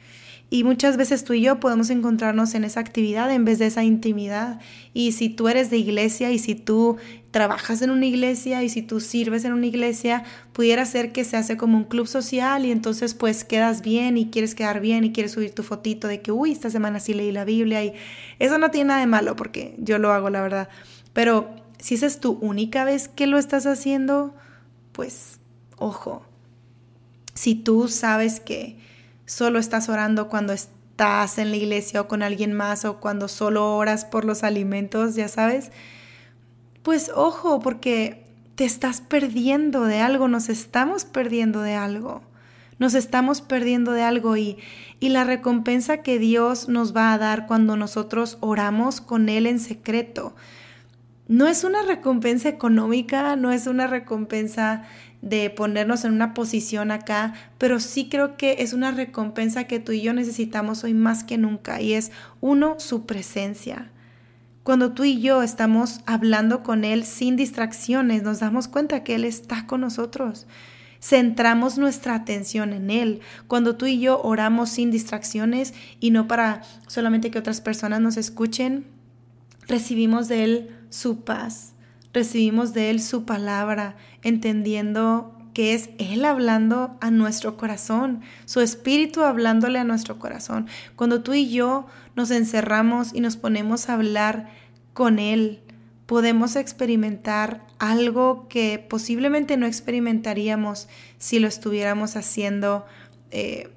Y 0.51 0.63
muchas 0.63 0.97
veces 0.97 1.23
tú 1.23 1.33
y 1.33 1.41
yo 1.41 1.59
podemos 1.59 1.91
encontrarnos 1.91 2.55
en 2.55 2.63
esa 2.63 2.79
actividad 2.79 3.31
en 3.31 3.45
vez 3.45 3.59
de 3.59 3.67
esa 3.67 3.83
intimidad. 3.83 4.59
Y 4.93 5.11
si 5.11 5.29
tú 5.29 5.47
eres 5.47 5.69
de 5.69 5.77
iglesia 5.77 6.31
y 6.31 6.39
si 6.39 6.55
tú 6.55 6.97
trabajas 7.31 7.81
en 7.81 7.91
una 7.91 8.05
iglesia 8.05 8.63
y 8.63 8.69
si 8.69 8.81
tú 8.81 8.99
sirves 8.99 9.45
en 9.45 9.53
una 9.53 9.67
iglesia, 9.67 10.23
pudiera 10.53 10.85
ser 10.85 11.11
que 11.11 11.23
se 11.23 11.37
hace 11.37 11.57
como 11.57 11.77
un 11.77 11.83
club 11.83 12.07
social 12.07 12.65
y 12.65 12.71
entonces 12.71 13.13
pues 13.13 13.43
quedas 13.43 13.81
bien 13.81 14.17
y 14.17 14.29
quieres 14.29 14.55
quedar 14.55 14.79
bien 14.79 15.03
y 15.03 15.11
quieres 15.11 15.33
subir 15.33 15.53
tu 15.53 15.63
fotito 15.63 16.07
de 16.07 16.21
que, 16.21 16.31
uy, 16.31 16.51
esta 16.51 16.69
semana 16.69 16.99
sí 16.99 17.13
leí 17.13 17.31
la 17.31 17.45
Biblia 17.45 17.83
y 17.83 17.93
eso 18.39 18.57
no 18.57 18.71
tiene 18.71 18.89
nada 18.89 18.99
de 19.01 19.07
malo 19.07 19.35
porque 19.35 19.75
yo 19.77 19.99
lo 19.99 20.11
hago, 20.11 20.29
la 20.29 20.41
verdad. 20.41 20.69
Pero 21.13 21.55
si 21.79 21.95
esa 21.95 22.07
es 22.07 22.19
tu 22.19 22.31
única 22.41 22.83
vez 22.83 23.07
que 23.07 23.27
lo 23.27 23.37
estás 23.37 23.65
haciendo, 23.65 24.35
pues 24.91 25.39
ojo, 25.77 26.25
si 27.35 27.55
tú 27.55 27.87
sabes 27.87 28.39
que 28.39 28.77
solo 29.25 29.59
estás 29.59 29.87
orando 29.87 30.29
cuando 30.29 30.51
estás 30.51 31.37
en 31.37 31.51
la 31.51 31.57
iglesia 31.57 32.01
o 32.01 32.07
con 32.07 32.23
alguien 32.23 32.53
más 32.53 32.85
o 32.85 32.99
cuando 32.99 33.27
solo 33.27 33.77
oras 33.77 34.03
por 34.03 34.25
los 34.25 34.43
alimentos, 34.43 35.15
ya 35.15 35.27
sabes, 35.27 35.71
pues 36.83 37.11
ojo, 37.13 37.59
porque 37.59 38.25
te 38.55 38.65
estás 38.65 39.01
perdiendo 39.01 39.85
de 39.85 39.99
algo, 39.99 40.27
nos 40.27 40.49
estamos 40.49 41.05
perdiendo 41.05 41.61
de 41.61 41.75
algo. 41.75 42.21
Nos 42.77 42.93
estamos 42.93 43.41
perdiendo 43.41 43.91
de 43.91 44.03
algo 44.03 44.37
y, 44.37 44.57
y 45.01 45.09
la 45.09 45.25
recompensa 45.25 45.97
que 45.97 46.17
Dios 46.17 46.69
nos 46.69 46.95
va 46.95 47.13
a 47.13 47.17
dar 47.17 47.45
cuando 47.45 47.75
nosotros 47.75 48.37
oramos 48.39 49.01
con 49.01 49.27
Él 49.27 49.47
en 49.47 49.59
secreto, 49.59 50.33
no 51.29 51.47
es 51.47 51.63
una 51.63 51.83
recompensa 51.83 52.49
económica, 52.49 53.35
no 53.35 53.51
es 53.51 53.67
una 53.67 53.85
recompensa 53.85 54.83
de 55.21 55.51
ponernos 55.51 56.03
en 56.03 56.13
una 56.13 56.33
posición 56.33 56.89
acá, 56.89 57.35
pero 57.59 57.79
sí 57.79 58.09
creo 58.09 58.35
que 58.35 58.57
es 58.59 58.73
una 58.73 58.91
recompensa 58.91 59.65
que 59.65 59.79
tú 59.79 59.91
y 59.91 60.01
yo 60.01 60.11
necesitamos 60.13 60.83
hoy 60.83 60.95
más 60.95 61.23
que 61.23 61.37
nunca 61.37 61.81
y 61.81 61.93
es 61.93 62.11
uno, 62.41 62.79
su 62.79 63.05
presencia. 63.05 63.91
Cuando 64.69 64.91
tú 64.91 65.03
y 65.03 65.19
yo 65.19 65.41
estamos 65.41 66.01
hablando 66.05 66.61
con 66.61 66.83
Él 66.83 67.03
sin 67.03 67.35
distracciones, 67.35 68.21
nos 68.21 68.39
damos 68.39 68.67
cuenta 68.67 69.03
que 69.03 69.15
Él 69.15 69.25
está 69.25 69.65
con 69.65 69.81
nosotros. 69.81 70.45
Centramos 71.01 71.79
nuestra 71.79 72.13
atención 72.13 72.73
en 72.73 72.91
Él. 72.91 73.21
Cuando 73.47 73.77
tú 73.77 73.87
y 73.87 73.99
yo 73.99 74.21
oramos 74.21 74.69
sin 74.69 74.91
distracciones 74.91 75.73
y 75.99 76.11
no 76.11 76.27
para 76.27 76.61
solamente 76.85 77.31
que 77.31 77.39
otras 77.39 77.61
personas 77.61 77.99
nos 77.99 78.15
escuchen, 78.15 78.85
recibimos 79.67 80.27
de 80.27 80.43
Él 80.43 80.77
su 80.91 81.23
paz, 81.23 81.73
recibimos 82.13 82.71
de 82.75 82.91
Él 82.91 83.01
su 83.01 83.25
palabra, 83.25 83.97
entendiendo 84.21 85.35
que 85.53 85.73
es 85.73 85.89
Él 85.97 86.25
hablando 86.25 86.97
a 87.01 87.11
nuestro 87.11 87.57
corazón, 87.57 88.21
su 88.45 88.61
espíritu 88.61 89.23
hablándole 89.23 89.79
a 89.79 89.83
nuestro 89.83 90.19
corazón. 90.19 90.67
Cuando 90.95 91.21
tú 91.21 91.33
y 91.33 91.49
yo 91.49 91.87
nos 92.15 92.31
encerramos 92.31 93.13
y 93.13 93.21
nos 93.21 93.37
ponemos 93.37 93.89
a 93.89 93.95
hablar 93.95 94.49
con 94.93 95.19
Él, 95.19 95.61
podemos 96.05 96.55
experimentar 96.55 97.65
algo 97.77 98.47
que 98.47 98.83
posiblemente 98.89 99.57
no 99.57 99.65
experimentaríamos 99.65 100.87
si 101.17 101.39
lo 101.39 101.47
estuviéramos 101.47 102.15
haciendo 102.15 102.85
eh, 103.31 103.69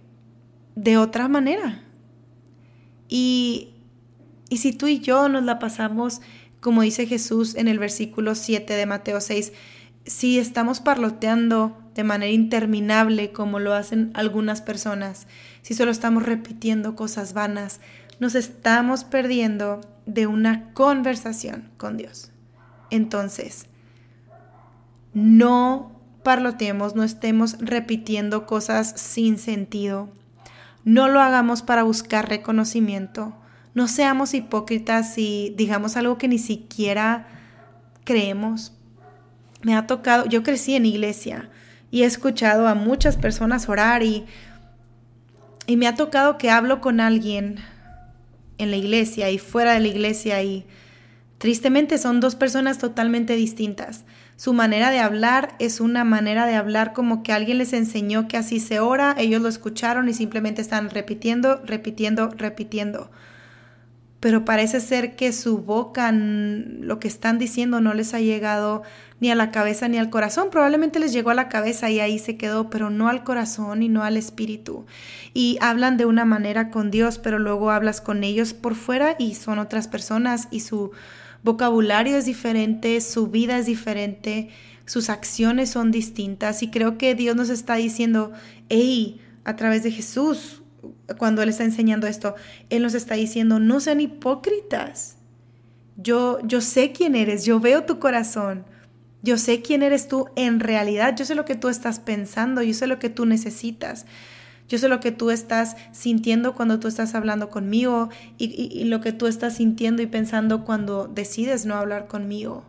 de 0.74 0.96
otra 0.96 1.28
manera. 1.28 1.82
Y, 3.08 3.74
y 4.48 4.58
si 4.58 4.72
tú 4.72 4.86
y 4.86 5.00
yo 5.00 5.28
nos 5.28 5.44
la 5.44 5.58
pasamos 5.58 6.22
como 6.62 6.82
dice 6.82 7.06
Jesús 7.06 7.56
en 7.56 7.66
el 7.66 7.80
versículo 7.80 8.36
7 8.36 8.72
de 8.72 8.86
Mateo 8.86 9.20
6, 9.20 9.52
si 10.04 10.38
estamos 10.38 10.80
parloteando 10.80 11.78
de 11.94 12.04
manera 12.04 12.32
interminable 12.32 13.32
como 13.32 13.58
lo 13.58 13.74
hacen 13.74 14.10
algunas 14.14 14.62
personas, 14.62 15.26
si 15.62 15.74
solo 15.74 15.90
estamos 15.90 16.24
repitiendo 16.24 16.96
cosas 16.96 17.34
vanas, 17.34 17.80
nos 18.18 18.34
estamos 18.34 19.04
perdiendo 19.04 19.80
de 20.06 20.26
una 20.26 20.72
conversación 20.72 21.70
con 21.76 21.96
Dios. 21.96 22.30
Entonces, 22.90 23.66
no 25.14 25.92
parloteemos, 26.22 26.94
no 26.94 27.02
estemos 27.02 27.56
repitiendo 27.58 28.46
cosas 28.46 28.92
sin 28.96 29.38
sentido. 29.38 30.08
No 30.84 31.08
lo 31.08 31.20
hagamos 31.20 31.62
para 31.62 31.82
buscar 31.82 32.28
reconocimiento. 32.28 33.34
No 33.74 33.88
seamos 33.88 34.34
hipócritas 34.34 35.16
y 35.16 35.54
digamos 35.56 35.96
algo 35.96 36.18
que 36.18 36.28
ni 36.28 36.38
siquiera 36.38 37.26
creemos. 38.04 38.72
Me 39.62 39.74
ha 39.74 39.86
tocado, 39.86 40.26
yo 40.26 40.42
crecí 40.42 40.74
en 40.74 40.86
iglesia 40.86 41.48
y 41.90 42.02
he 42.02 42.06
escuchado 42.06 42.68
a 42.68 42.74
muchas 42.74 43.16
personas 43.16 43.68
orar 43.68 44.02
y 44.02 44.26
y 45.66 45.76
me 45.76 45.86
ha 45.86 45.94
tocado 45.94 46.38
que 46.38 46.50
hablo 46.50 46.80
con 46.80 47.00
alguien 47.00 47.56
en 48.58 48.70
la 48.70 48.76
iglesia 48.76 49.30
y 49.30 49.38
fuera 49.38 49.74
de 49.74 49.80
la 49.80 49.88
iglesia 49.88 50.42
y 50.42 50.66
tristemente 51.38 51.98
son 51.98 52.20
dos 52.20 52.34
personas 52.34 52.78
totalmente 52.78 53.36
distintas. 53.36 54.04
Su 54.36 54.52
manera 54.52 54.90
de 54.90 54.98
hablar 54.98 55.54
es 55.58 55.80
una 55.80 56.04
manera 56.04 56.46
de 56.46 56.56
hablar 56.56 56.92
como 56.92 57.22
que 57.22 57.32
alguien 57.32 57.58
les 57.58 57.72
enseñó 57.72 58.26
que 58.26 58.36
así 58.36 58.58
se 58.58 58.80
ora, 58.80 59.14
ellos 59.18 59.40
lo 59.40 59.48
escucharon 59.48 60.08
y 60.08 60.14
simplemente 60.14 60.62
están 60.62 60.90
repitiendo, 60.90 61.62
repitiendo, 61.64 62.28
repitiendo 62.28 63.10
pero 64.22 64.44
parece 64.44 64.80
ser 64.80 65.16
que 65.16 65.32
su 65.32 65.58
boca, 65.58 66.12
lo 66.12 67.00
que 67.00 67.08
están 67.08 67.38
diciendo, 67.40 67.80
no 67.80 67.92
les 67.92 68.14
ha 68.14 68.20
llegado 68.20 68.84
ni 69.22 69.30
a 69.30 69.36
la 69.36 69.52
cabeza 69.52 69.86
ni 69.86 69.98
al 69.98 70.10
corazón. 70.10 70.48
Probablemente 70.50 70.98
les 70.98 71.12
llegó 71.12 71.30
a 71.30 71.34
la 71.34 71.48
cabeza 71.48 71.88
y 71.88 72.00
ahí 72.00 72.18
se 72.18 72.36
quedó, 72.36 72.70
pero 72.70 72.90
no 72.90 73.08
al 73.08 73.22
corazón 73.22 73.84
y 73.84 73.88
no 73.88 74.02
al 74.02 74.16
espíritu. 74.16 74.84
Y 75.32 75.58
hablan 75.60 75.96
de 75.96 76.06
una 76.06 76.24
manera 76.24 76.70
con 76.70 76.90
Dios, 76.90 77.18
pero 77.18 77.38
luego 77.38 77.70
hablas 77.70 78.00
con 78.00 78.24
ellos 78.24 78.52
por 78.52 78.74
fuera 78.74 79.14
y 79.20 79.36
son 79.36 79.60
otras 79.60 79.86
personas 79.86 80.48
y 80.50 80.58
su 80.58 80.90
vocabulario 81.44 82.16
es 82.16 82.24
diferente, 82.24 83.00
su 83.00 83.28
vida 83.28 83.58
es 83.58 83.66
diferente, 83.66 84.48
sus 84.86 85.08
acciones 85.08 85.70
son 85.70 85.92
distintas. 85.92 86.64
Y 86.64 86.72
creo 86.72 86.98
que 86.98 87.14
Dios 87.14 87.36
nos 87.36 87.48
está 87.48 87.76
diciendo, 87.76 88.32
hey, 88.70 89.20
a 89.44 89.54
través 89.54 89.84
de 89.84 89.92
Jesús, 89.92 90.64
cuando 91.16 91.42
Él 91.42 91.50
está 91.50 91.62
enseñando 91.62 92.08
esto, 92.08 92.34
Él 92.70 92.82
nos 92.82 92.94
está 92.94 93.14
diciendo, 93.14 93.60
no 93.60 93.78
sean 93.78 94.00
hipócritas. 94.00 95.14
Yo, 95.96 96.40
yo 96.42 96.60
sé 96.60 96.90
quién 96.90 97.14
eres, 97.14 97.44
yo 97.44 97.60
veo 97.60 97.84
tu 97.84 98.00
corazón, 98.00 98.64
yo 99.22 99.38
sé 99.38 99.62
quién 99.62 99.82
eres 99.82 100.08
tú 100.08 100.26
en 100.36 100.60
realidad, 100.60 101.14
yo 101.16 101.24
sé 101.24 101.34
lo 101.34 101.44
que 101.44 101.54
tú 101.54 101.68
estás 101.68 102.00
pensando, 102.00 102.62
yo 102.62 102.74
sé 102.74 102.86
lo 102.86 102.98
que 102.98 103.10
tú 103.10 103.26
necesitas. 103.26 104.06
Yo 104.68 104.78
sé 104.78 104.88
lo 104.88 105.00
que 105.00 105.12
tú 105.12 105.30
estás 105.30 105.76
sintiendo 105.92 106.54
cuando 106.54 106.80
tú 106.80 106.88
estás 106.88 107.14
hablando 107.14 107.50
conmigo 107.50 108.08
y, 108.38 108.84
lo 108.84 109.00
que 109.02 109.12
tú 109.12 109.26
estás 109.26 109.56
sintiendo 109.56 110.00
y 110.00 110.06
pensando 110.06 110.64
cuando 110.64 111.08
decides 111.08 111.66
no 111.66 111.74
hablar 111.74 112.06
conmigo. 112.06 112.64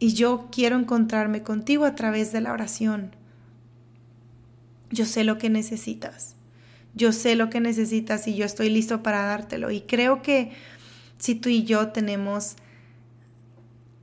Y 0.00 0.14
yo 0.14 0.48
quiero 0.50 0.76
encontrarme 0.76 1.42
contigo 1.42 1.84
a 1.84 1.94
través 1.94 2.32
de 2.32 2.40
la 2.40 2.52
oración. 2.52 3.14
Yo 4.90 5.06
sé 5.06 5.22
lo 5.22 5.38
que 5.38 5.48
necesitas 5.48 6.34
yo 6.94 7.12
sé 7.12 7.36
lo 7.36 7.50
que 7.50 7.60
necesitas 7.60 8.26
y 8.28 8.34
yo 8.34 8.44
estoy 8.44 8.68
listo 8.68 9.02
para 9.02 9.22
dártelo. 9.22 9.70
Y 9.70 9.82
creo 9.82 10.22
que 10.22 10.52
si 11.18 11.34
tú 11.34 11.48
y 11.48 11.64
yo 11.64 11.88
tenemos 11.88 12.56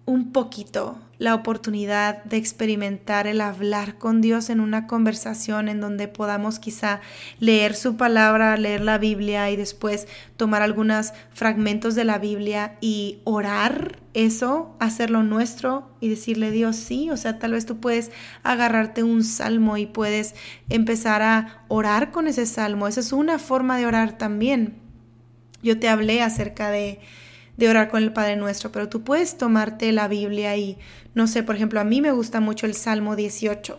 un 0.10 0.32
poquito 0.32 0.98
la 1.20 1.36
oportunidad 1.36 2.24
de 2.24 2.38
experimentar 2.38 3.28
el 3.28 3.42
hablar 3.42 4.00
con 4.00 4.22
Dios 4.22 4.50
en 4.50 4.60
una 4.60 4.88
conversación 4.88 5.70
en 5.70 5.80
donde 5.82 6.08
podamos 6.08 6.58
quizá 6.58 7.00
leer 7.40 7.76
su 7.76 7.96
palabra, 7.96 8.58
leer 8.58 8.82
la 8.82 8.98
Biblia 8.98 9.52
y 9.52 9.56
después 9.56 10.08
tomar 10.36 10.64
algunos 10.64 11.14
fragmentos 11.32 11.94
de 11.94 12.06
la 12.06 12.18
Biblia 12.18 12.76
y 12.82 13.20
orar 13.24 14.00
eso, 14.16 14.76
hacerlo 14.80 15.22
nuestro 15.22 15.92
y 16.00 16.10
decirle 16.10 16.50
Dios 16.50 16.76
sí, 16.76 17.12
o 17.12 17.18
sea, 17.18 17.38
tal 17.38 17.52
vez 17.52 17.68
tú 17.68 17.80
puedes 17.80 18.10
agarrarte 18.42 19.04
un 19.04 19.24
salmo 19.24 19.78
y 19.78 19.86
puedes 19.86 20.34
empezar 20.70 21.22
a 21.22 21.66
orar 21.68 22.10
con 22.10 22.28
ese 22.28 22.48
salmo. 22.48 22.88
Esa 22.88 23.02
es 23.02 23.14
una 23.14 23.38
forma 23.38 23.78
de 23.78 23.86
orar 23.86 24.18
también. 24.18 24.74
Yo 25.62 25.78
te 25.78 25.88
hablé 25.88 26.24
acerca 26.24 26.72
de 26.72 27.00
de 27.60 27.70
orar 27.70 27.90
con 27.90 28.02
el 28.02 28.14
Padre 28.14 28.38
Nuestro, 28.38 28.72
pero 28.72 28.88
tú 28.88 29.04
puedes 29.04 29.38
tomarte 29.38 29.92
la 29.92 30.08
Biblia 30.08 30.56
y, 30.56 30.78
no 31.14 31.28
sé, 31.28 31.44
por 31.44 31.56
ejemplo, 31.56 31.80
a 31.82 31.84
mí 31.84 32.02
me 32.02 32.14
gusta 32.14 32.40
mucho 32.40 32.66
el 32.66 32.74
Salmo 32.74 33.18
18. 33.18 33.78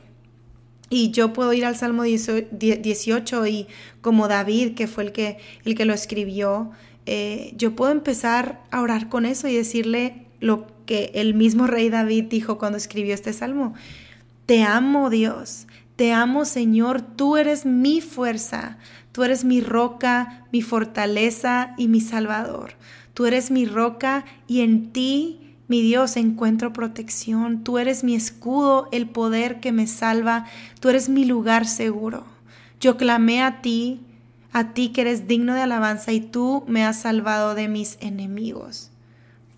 Y 0.90 1.12
yo 1.12 1.32
puedo 1.32 1.52
ir 1.52 1.64
al 1.64 1.76
Salmo 1.76 2.02
18 2.02 3.46
y 3.46 3.68
como 4.02 4.28
David, 4.28 4.74
que 4.74 4.86
fue 4.86 5.04
el 5.04 5.12
que, 5.12 5.38
el 5.64 5.74
que 5.74 5.86
lo 5.86 5.94
escribió, 5.94 6.72
eh, 7.06 7.54
yo 7.56 7.74
puedo 7.74 7.90
empezar 7.90 8.60
a 8.70 8.82
orar 8.82 9.08
con 9.08 9.24
eso 9.24 9.48
y 9.48 9.54
decirle 9.54 10.26
lo 10.40 10.66
que 10.84 11.12
el 11.14 11.34
mismo 11.34 11.66
rey 11.66 11.88
David 11.88 12.24
dijo 12.24 12.58
cuando 12.58 12.76
escribió 12.76 13.14
este 13.14 13.32
salmo. 13.32 13.72
Te 14.44 14.62
amo 14.62 15.08
Dios, 15.08 15.68
te 15.96 16.12
amo 16.12 16.44
Señor, 16.44 17.00
tú 17.00 17.36
eres 17.36 17.64
mi 17.64 18.00
fuerza, 18.00 18.76
tú 19.12 19.22
eres 19.22 19.44
mi 19.44 19.60
roca, 19.60 20.44
mi 20.52 20.60
fortaleza 20.60 21.74
y 21.78 21.88
mi 21.88 22.00
salvador. 22.00 22.74
Tú 23.20 23.26
eres 23.26 23.50
mi 23.50 23.66
roca 23.66 24.24
y 24.46 24.62
en 24.62 24.94
ti, 24.94 25.54
mi 25.68 25.82
Dios, 25.82 26.16
encuentro 26.16 26.72
protección. 26.72 27.62
Tú 27.64 27.76
eres 27.76 28.02
mi 28.02 28.14
escudo, 28.14 28.88
el 28.92 29.10
poder 29.10 29.60
que 29.60 29.72
me 29.72 29.86
salva. 29.86 30.46
Tú 30.80 30.88
eres 30.88 31.10
mi 31.10 31.26
lugar 31.26 31.66
seguro. 31.66 32.24
Yo 32.80 32.96
clamé 32.96 33.42
a 33.42 33.60
ti, 33.60 34.00
a 34.52 34.72
ti 34.72 34.88
que 34.88 35.02
eres 35.02 35.28
digno 35.28 35.52
de 35.52 35.60
alabanza 35.60 36.12
y 36.12 36.22
tú 36.22 36.64
me 36.66 36.82
has 36.82 37.02
salvado 37.02 37.54
de 37.54 37.68
mis 37.68 37.98
enemigos. 38.00 38.90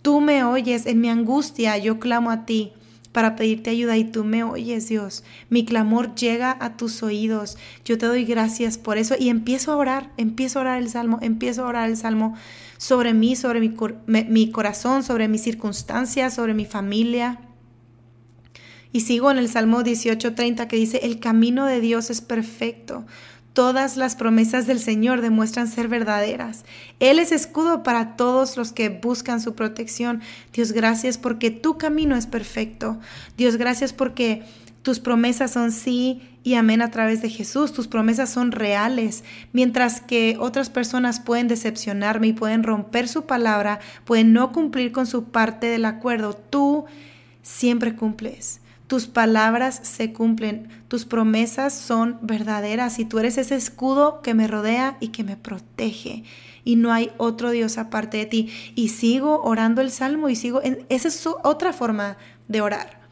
Tú 0.02 0.20
me 0.20 0.42
oyes 0.42 0.84
en 0.86 1.00
mi 1.00 1.08
angustia, 1.08 1.78
yo 1.78 2.00
clamo 2.00 2.32
a 2.32 2.44
ti 2.44 2.72
para 3.12 3.36
pedirte 3.36 3.70
ayuda 3.70 3.96
y 3.98 4.04
tú 4.04 4.24
me 4.24 4.42
oyes, 4.42 4.88
Dios. 4.88 5.22
Mi 5.50 5.64
clamor 5.64 6.14
llega 6.14 6.56
a 6.58 6.76
tus 6.76 7.02
oídos. 7.02 7.58
Yo 7.84 7.98
te 7.98 8.06
doy 8.06 8.24
gracias 8.24 8.78
por 8.78 8.98
eso 8.98 9.14
y 9.18 9.28
empiezo 9.28 9.72
a 9.72 9.76
orar, 9.76 10.10
empiezo 10.16 10.58
a 10.58 10.62
orar 10.62 10.82
el 10.82 10.88
salmo, 10.88 11.18
empiezo 11.20 11.64
a 11.64 11.68
orar 11.68 11.90
el 11.90 11.96
salmo 11.96 12.34
sobre 12.78 13.14
mí, 13.14 13.36
sobre 13.36 13.60
mi, 13.60 14.50
corazón, 14.50 15.02
sobre 15.04 15.28
mis 15.28 15.42
circunstancias, 15.42 16.34
sobre 16.34 16.54
mi 16.54 16.64
familia. 16.64 17.38
Y 18.92 19.00
sigo 19.00 19.30
en 19.30 19.38
el 19.38 19.48
Salmo 19.48 19.82
18:30 19.82 20.66
que 20.66 20.76
dice, 20.76 21.00
el 21.02 21.20
camino 21.20 21.64
de 21.66 21.80
Dios 21.80 22.10
es 22.10 22.20
perfecto. 22.20 23.06
Todas 23.52 23.98
las 23.98 24.16
promesas 24.16 24.66
del 24.66 24.80
Señor 24.80 25.20
demuestran 25.20 25.68
ser 25.68 25.88
verdaderas. 25.88 26.64
Él 27.00 27.18
es 27.18 27.32
escudo 27.32 27.82
para 27.82 28.16
todos 28.16 28.56
los 28.56 28.72
que 28.72 28.88
buscan 28.88 29.40
su 29.40 29.54
protección. 29.54 30.22
Dios, 30.54 30.72
gracias 30.72 31.18
porque 31.18 31.50
tu 31.50 31.76
camino 31.76 32.16
es 32.16 32.26
perfecto. 32.26 32.98
Dios, 33.36 33.56
gracias 33.56 33.92
porque 33.92 34.42
tus 34.82 35.00
promesas 35.00 35.52
son 35.52 35.70
sí 35.70 36.22
y 36.42 36.54
amén 36.54 36.82
a 36.82 36.90
través 36.90 37.20
de 37.20 37.28
Jesús. 37.28 37.72
Tus 37.72 37.88
promesas 37.88 38.30
son 38.30 38.52
reales. 38.52 39.22
Mientras 39.52 40.00
que 40.00 40.36
otras 40.40 40.70
personas 40.70 41.20
pueden 41.20 41.46
decepcionarme 41.46 42.28
y 42.28 42.32
pueden 42.32 42.62
romper 42.62 43.06
su 43.06 43.26
palabra, 43.26 43.80
pueden 44.04 44.32
no 44.32 44.50
cumplir 44.52 44.92
con 44.92 45.06
su 45.06 45.24
parte 45.24 45.66
del 45.66 45.84
acuerdo, 45.84 46.34
tú 46.34 46.86
siempre 47.42 47.94
cumples. 47.94 48.60
Tus 48.86 49.06
palabras 49.06 49.80
se 49.82 50.12
cumplen, 50.12 50.68
tus 50.88 51.04
promesas 51.04 51.72
son 51.72 52.18
verdaderas 52.20 52.98
y 52.98 53.04
tú 53.04 53.18
eres 53.18 53.38
ese 53.38 53.54
escudo 53.54 54.20
que 54.22 54.34
me 54.34 54.48
rodea 54.48 54.96
y 55.00 55.08
que 55.08 55.24
me 55.24 55.36
protege. 55.36 56.24
Y 56.64 56.76
no 56.76 56.92
hay 56.92 57.10
otro 57.16 57.50
Dios 57.50 57.78
aparte 57.78 58.18
de 58.18 58.26
ti. 58.26 58.50
Y 58.74 58.88
sigo 58.88 59.42
orando 59.42 59.80
el 59.80 59.90
salmo 59.90 60.28
y 60.28 60.36
sigo, 60.36 60.62
en, 60.62 60.84
esa 60.90 61.08
es 61.08 61.26
otra 61.26 61.72
forma 61.72 62.18
de 62.48 62.60
orar. 62.60 63.02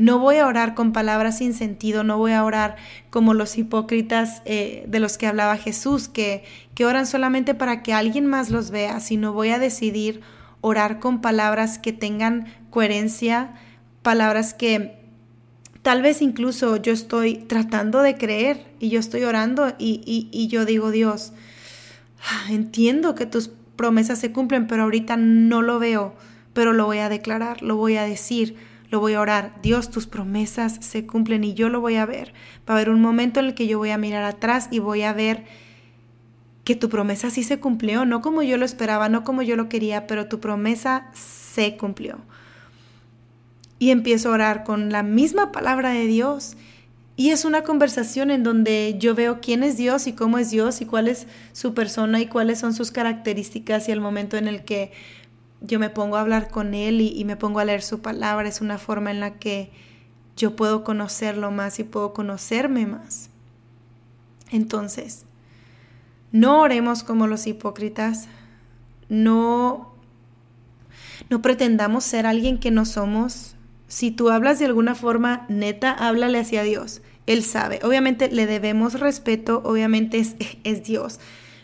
No 0.00 0.18
voy 0.18 0.36
a 0.36 0.46
orar 0.46 0.74
con 0.74 0.94
palabras 0.94 1.38
sin 1.38 1.52
sentido, 1.52 2.04
no 2.04 2.16
voy 2.16 2.32
a 2.32 2.42
orar 2.42 2.76
como 3.10 3.34
los 3.34 3.58
hipócritas 3.58 4.40
eh, 4.46 4.84
de 4.88 4.98
los 4.98 5.18
que 5.18 5.26
hablaba 5.26 5.58
Jesús, 5.58 6.08
que, 6.08 6.42
que 6.74 6.86
oran 6.86 7.06
solamente 7.06 7.54
para 7.54 7.82
que 7.82 7.92
alguien 7.92 8.24
más 8.24 8.48
los 8.48 8.70
vea, 8.70 8.98
sino 9.00 9.34
voy 9.34 9.50
a 9.50 9.58
decidir 9.58 10.22
orar 10.62 11.00
con 11.00 11.20
palabras 11.20 11.78
que 11.78 11.92
tengan 11.92 12.46
coherencia, 12.70 13.52
palabras 14.02 14.54
que 14.54 14.99
tal 15.82 16.02
vez 16.02 16.22
incluso 16.22 16.76
yo 16.76 16.92
estoy 16.92 17.36
tratando 17.36 18.02
de 18.02 18.16
creer 18.16 18.66
y 18.78 18.88
yo 18.90 19.00
estoy 19.00 19.24
orando 19.24 19.74
y, 19.78 20.02
y, 20.04 20.28
y 20.30 20.48
yo 20.48 20.64
digo, 20.64 20.90
Dios, 20.90 21.32
entiendo 22.48 23.14
que 23.14 23.26
tus 23.26 23.50
promesas 23.76 24.18
se 24.18 24.32
cumplen, 24.32 24.66
pero 24.66 24.84
ahorita 24.84 25.16
no 25.16 25.62
lo 25.62 25.78
veo, 25.78 26.14
pero 26.52 26.72
lo 26.72 26.86
voy 26.86 26.98
a 26.98 27.08
declarar, 27.08 27.62
lo 27.62 27.76
voy 27.76 27.96
a 27.96 28.04
decir 28.04 28.56
lo 28.90 29.00
voy 29.00 29.14
a 29.14 29.20
orar. 29.20 29.54
Dios, 29.62 29.90
tus 29.90 30.06
promesas 30.06 30.78
se 30.80 31.06
cumplen 31.06 31.44
y 31.44 31.54
yo 31.54 31.68
lo 31.68 31.80
voy 31.80 31.96
a 31.96 32.06
ver. 32.06 32.32
Va 32.68 32.74
a 32.74 32.76
haber 32.76 32.90
un 32.90 33.00
momento 33.00 33.40
en 33.40 33.46
el 33.46 33.54
que 33.54 33.66
yo 33.66 33.78
voy 33.78 33.90
a 33.90 33.98
mirar 33.98 34.24
atrás 34.24 34.68
y 34.70 34.80
voy 34.80 35.02
a 35.02 35.12
ver 35.12 35.44
que 36.64 36.74
tu 36.76 36.88
promesa 36.88 37.30
sí 37.30 37.42
se 37.42 37.58
cumplió, 37.58 38.04
no 38.04 38.20
como 38.20 38.42
yo 38.42 38.56
lo 38.56 38.64
esperaba, 38.64 39.08
no 39.08 39.24
como 39.24 39.42
yo 39.42 39.56
lo 39.56 39.68
quería, 39.68 40.06
pero 40.06 40.26
tu 40.26 40.40
promesa 40.40 41.08
se 41.14 41.76
cumplió. 41.76 42.18
Y 43.80 43.90
empiezo 43.90 44.28
a 44.28 44.34
orar 44.34 44.62
con 44.62 44.92
la 44.92 45.02
misma 45.02 45.50
palabra 45.50 45.90
de 45.90 46.06
Dios. 46.06 46.56
Y 47.16 47.30
es 47.30 47.44
una 47.44 47.62
conversación 47.62 48.30
en 48.30 48.44
donde 48.44 48.94
yo 48.98 49.16
veo 49.16 49.40
quién 49.40 49.64
es 49.64 49.76
Dios 49.76 50.06
y 50.06 50.12
cómo 50.12 50.38
es 50.38 50.50
Dios 50.50 50.80
y 50.80 50.86
cuál 50.86 51.08
es 51.08 51.26
su 51.52 51.74
persona 51.74 52.20
y 52.20 52.26
cuáles 52.26 52.60
son 52.60 52.72
sus 52.72 52.92
características 52.92 53.88
y 53.88 53.92
el 53.92 54.00
momento 54.00 54.36
en 54.36 54.46
el 54.46 54.64
que 54.64 54.92
yo 55.60 55.78
me 55.78 55.90
pongo 55.90 56.16
a 56.16 56.20
hablar 56.20 56.48
con 56.48 56.74
Él 56.74 57.00
y, 57.00 57.24
me 57.24 57.36
pongo 57.36 57.58
a 57.58 57.64
leer 57.64 57.82
su 57.82 58.00
palabra. 58.00 58.48
Es 58.48 58.60
una 58.60 58.78
forma 58.78 59.10
en 59.10 59.20
la 59.20 59.38
que 59.38 59.70
yo 60.36 60.56
puedo 60.56 60.84
conocerlo 60.84 61.50
más 61.50 61.78
y 61.78 61.84
puedo 61.84 62.14
conocerme 62.14 62.86
más. 62.86 63.28
Entonces, 64.50 65.24
no 66.32 66.62
oremos 66.62 67.02
como 67.02 67.26
los 67.26 67.46
hipócritas, 67.46 68.28
no, 69.08 69.92
no 71.28 71.42
pretendamos 71.42 72.04
ser 72.04 72.26
alguien 72.26 72.58
que 72.58 72.70
no 72.70 72.84
somos. 72.86 73.56
Si 73.90 74.12
tú 74.12 74.30
hablas 74.30 74.60
de 74.60 74.66
alguna 74.66 74.94
forma 74.94 75.46
neta, 75.48 75.90
háblale 75.90 76.38
hacia 76.38 76.62
Dios 76.62 77.02
Él 77.26 77.42
sabe. 77.42 77.80
Obviamente 77.82 78.30
le 78.30 78.46
debemos 78.46 79.00
respeto, 79.00 79.62
obviamente 79.64 80.24
es, 80.62 80.84
Dios. 80.84 81.18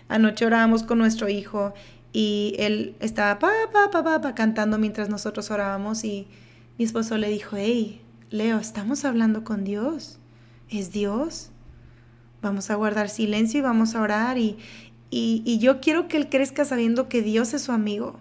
Anoche 0.08 0.44
orábamos 0.44 0.82
con 0.82 0.98
nuestro 0.98 1.28
hijo 1.28 1.72
y 2.12 2.56
él 2.58 2.96
estaba 2.98 3.38
pa, 3.38 3.52
pa, 3.72 3.92
pa, 3.92 4.20
pa, 4.20 4.34
cantando 4.34 4.76
mientras 4.76 5.08
nosotros 5.08 5.52
orábamos 5.52 6.02
y 6.02 6.26
mi 6.78 6.84
esposo 6.84 7.16
le 7.16 7.28
dijo, 7.28 7.54
hey, 7.56 8.00
Leo, 8.30 8.58
estamos 8.58 9.04
hablando 9.04 9.44
con 9.44 9.62
Dios. 9.62 10.18
Es 10.68 10.90
Dios. 10.90 11.50
Vamos 12.42 12.70
a 12.70 12.74
guardar 12.74 13.08
silencio 13.08 13.60
y 13.60 13.62
vamos 13.62 13.94
a 13.94 14.02
orar 14.02 14.36
y, 14.36 14.58
y, 15.10 15.42
y 15.46 15.58
yo 15.58 15.80
quiero 15.80 16.08
que 16.08 16.16
él 16.16 16.28
crezca 16.28 16.64
sabiendo 16.64 17.08
que 17.08 17.22
Dios 17.22 17.54
es 17.54 17.62
su 17.62 17.70
amigo, 17.70 18.18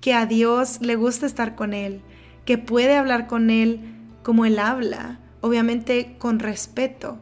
que 0.00 0.14
a 0.14 0.24
Dios 0.24 0.78
le 0.80 0.96
gusta 0.96 1.26
estar 1.26 1.54
con 1.54 1.74
él, 1.74 2.00
que 2.46 2.56
puede 2.56 2.96
hablar 2.96 3.26
con 3.26 3.50
él 3.50 3.80
como 4.22 4.46
él 4.46 4.58
habla, 4.58 5.20
obviamente 5.42 6.16
con 6.18 6.38
respeto, 6.38 7.18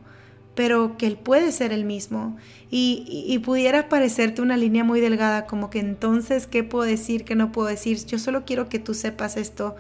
pero 0.55 0.97
que 0.97 1.07
él 1.09 1.17
puede 1.17 1.51
ser 1.51 1.73
el 1.73 1.85
mismo. 1.85 2.37
Y, 2.71 3.25
y, 3.27 3.39
pudiera 3.41 3.89
parecerte 3.89 4.43
una 4.43 4.57
línea 4.57 4.85
muy 4.85 5.01
delgada, 5.01 5.47
como 5.47 5.71
que 5.71 5.81
entonces, 5.81 6.47
¿qué 6.47 6.63
puedo 6.63 6.85
decir, 6.85 7.25
qué 7.25 7.35
no 7.35 7.53
puedo 7.53 7.69
decir? 7.69 7.99
Yo 8.07 8.19
solo 8.19 8.45
quiero 8.45 8.69
que 8.69 8.79
tú 8.79 8.95
sepas 8.95 9.37
esto. 9.37 9.75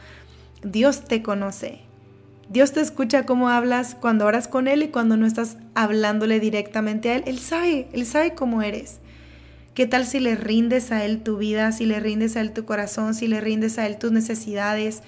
Dios 0.62 1.04
te 1.04 1.22
conoce. 1.22 1.80
Dios 2.48 2.72
te 2.72 2.80
escucha 2.80 3.24
cómo 3.24 3.48
hablas 3.48 3.94
cuando 3.94 4.26
oras 4.26 4.48
con 4.48 4.68
Él 4.68 4.82
y 4.82 4.88
cuando 4.88 5.16
no 5.16 5.26
estás 5.26 5.56
hablándole 5.74 6.40
directamente 6.40 7.10
a 7.10 7.16
Él. 7.16 7.24
Él 7.26 7.38
sabe, 7.38 7.88
Él 7.92 8.06
sabe 8.06 8.34
cómo 8.34 8.62
eres. 8.62 9.00
¿Qué 9.74 9.86
tal 9.86 10.06
si 10.06 10.20
le 10.20 10.36
rindes 10.36 10.92
a 10.92 11.04
Él 11.04 11.22
tu 11.22 11.36
vida, 11.36 11.72
si 11.72 11.86
le 11.86 12.00
rindes 12.00 12.36
a 12.36 12.40
Él 12.40 12.52
tu 12.52 12.64
corazón, 12.64 13.14
si 13.14 13.26
le 13.26 13.40
rindes 13.40 13.78
a 13.78 13.86
Él 13.86 13.98
tus 13.98 14.12
necesidades, 14.12 15.02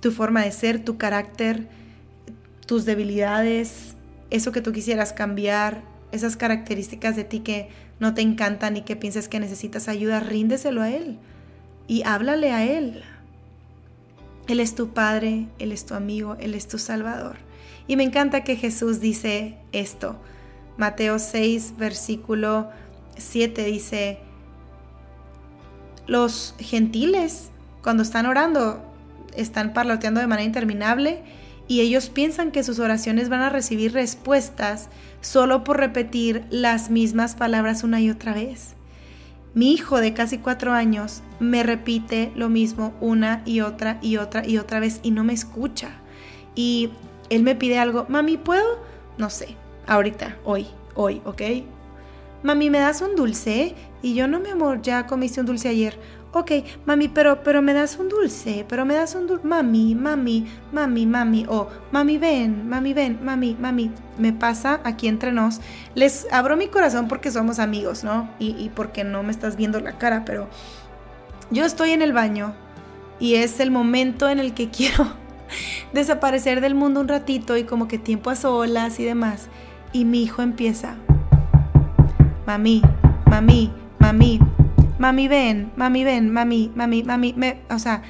tu 0.00 0.10
forma 0.12 0.42
de 0.42 0.52
ser, 0.52 0.84
tu 0.84 0.98
carácter, 0.98 1.68
tus 2.66 2.84
debilidades, 2.84 3.96
eso 4.30 4.52
que 4.52 4.60
tú 4.60 4.72
quisieras 4.72 5.12
cambiar, 5.12 5.82
esas 6.12 6.36
características 6.36 7.16
de 7.16 7.24
ti 7.24 7.40
que 7.40 7.68
no 7.98 8.14
te 8.14 8.22
encantan 8.22 8.76
y 8.76 8.82
que 8.82 8.96
piensas 8.96 9.28
que 9.28 9.40
necesitas 9.40 9.88
ayuda, 9.88 10.20
ríndeselo 10.20 10.82
a 10.82 10.90
Él 10.90 11.18
y 11.86 12.02
háblale 12.04 12.52
a 12.52 12.64
Él. 12.64 13.02
Él 14.46 14.60
es 14.60 14.74
tu 14.74 14.90
Padre, 14.94 15.48
Él 15.58 15.72
es 15.72 15.84
tu 15.84 15.94
amigo, 15.94 16.36
Él 16.40 16.54
es 16.54 16.68
tu 16.68 16.78
Salvador. 16.78 17.36
Y 17.86 17.96
me 17.96 18.04
encanta 18.04 18.44
que 18.44 18.56
Jesús 18.56 19.00
dice 19.00 19.56
esto. 19.72 20.16
Mateo 20.76 21.18
6, 21.18 21.74
versículo 21.76 22.70
7 23.16 23.64
dice, 23.64 24.20
los 26.06 26.54
gentiles 26.58 27.50
cuando 27.82 28.02
están 28.02 28.26
orando 28.26 28.87
están 29.40 29.72
parloteando 29.72 30.20
de 30.20 30.26
manera 30.26 30.46
interminable 30.46 31.22
y 31.68 31.80
ellos 31.80 32.08
piensan 32.08 32.50
que 32.50 32.64
sus 32.64 32.78
oraciones 32.78 33.28
van 33.28 33.42
a 33.42 33.50
recibir 33.50 33.92
respuestas 33.92 34.88
solo 35.20 35.64
por 35.64 35.76
repetir 35.76 36.44
las 36.50 36.90
mismas 36.90 37.34
palabras 37.34 37.84
una 37.84 38.00
y 38.00 38.10
otra 38.10 38.32
vez. 38.32 38.74
Mi 39.54 39.72
hijo 39.72 40.00
de 40.00 40.14
casi 40.14 40.38
cuatro 40.38 40.72
años 40.72 41.22
me 41.40 41.62
repite 41.62 42.32
lo 42.34 42.48
mismo 42.48 42.94
una 43.00 43.42
y 43.44 43.60
otra 43.60 43.98
y 44.02 44.16
otra 44.16 44.46
y 44.46 44.58
otra 44.58 44.80
vez 44.80 45.00
y 45.02 45.10
no 45.10 45.24
me 45.24 45.32
escucha. 45.32 45.90
Y 46.54 46.90
él 47.28 47.42
me 47.42 47.54
pide 47.54 47.78
algo, 47.78 48.06
mami, 48.08 48.36
¿puedo? 48.36 48.78
No 49.18 49.30
sé, 49.30 49.56
ahorita, 49.86 50.36
hoy, 50.44 50.66
hoy, 50.94 51.20
¿ok? 51.24 51.42
Mami, 52.42 52.70
¿me 52.70 52.78
das 52.78 53.02
un 53.02 53.16
dulce? 53.16 53.74
Y 54.00 54.14
yo 54.14 54.28
no, 54.28 54.38
mi 54.38 54.50
amor, 54.50 54.80
ya 54.80 55.06
comiste 55.06 55.40
un 55.40 55.46
dulce 55.46 55.68
ayer 55.68 55.98
ok, 56.32 56.52
mami, 56.86 57.08
pero, 57.08 57.42
pero 57.42 57.62
me 57.62 57.72
das 57.72 57.98
un 57.98 58.08
dulce, 58.08 58.64
pero 58.68 58.84
me 58.84 58.94
das 58.94 59.14
un 59.14 59.26
dulce, 59.26 59.46
mami, 59.46 59.94
mami, 59.94 60.46
mami, 60.72 61.06
mami, 61.06 61.46
o 61.48 61.68
mami, 61.90 62.18
ven, 62.18 62.68
mami, 62.68 62.92
ven, 62.92 63.18
mami, 63.22 63.56
mami, 63.58 63.90
me 64.18 64.32
pasa 64.32 64.80
aquí 64.84 65.08
entre 65.08 65.32
nos. 65.32 65.60
Les 65.94 66.26
abro 66.30 66.56
mi 66.56 66.68
corazón 66.68 67.08
porque 67.08 67.30
somos 67.30 67.58
amigos, 67.58 68.04
¿no? 68.04 68.30
Y, 68.38 68.50
y 68.62 68.70
porque 68.74 69.04
no 69.04 69.22
me 69.22 69.30
estás 69.30 69.56
viendo 69.56 69.80
la 69.80 69.98
cara, 69.98 70.24
pero 70.24 70.48
yo 71.50 71.64
estoy 71.64 71.90
en 71.90 72.02
el 72.02 72.12
baño 72.12 72.54
y 73.18 73.36
es 73.36 73.60
el 73.60 73.70
momento 73.70 74.28
en 74.28 74.38
el 74.38 74.54
que 74.54 74.70
quiero 74.70 75.06
desaparecer 75.92 76.60
del 76.60 76.74
mundo 76.74 77.00
un 77.00 77.08
ratito 77.08 77.56
y 77.56 77.64
como 77.64 77.88
que 77.88 77.98
tiempo 77.98 78.30
a 78.30 78.36
solas 78.36 79.00
y 79.00 79.04
demás. 79.04 79.48
Y 79.92 80.04
mi 80.04 80.22
hijo 80.22 80.42
empieza, 80.42 80.96
mami, 82.46 82.82
mami, 83.26 83.72
mami, 83.98 84.38
mami 84.98 85.28
ven, 85.28 85.72
mami 85.76 86.04
ven, 86.04 86.30
mami, 86.30 86.70
mami, 86.74 87.02
mami, 87.02 87.32
me, 87.36 87.58
o 87.70 87.78
sea, 87.78 88.02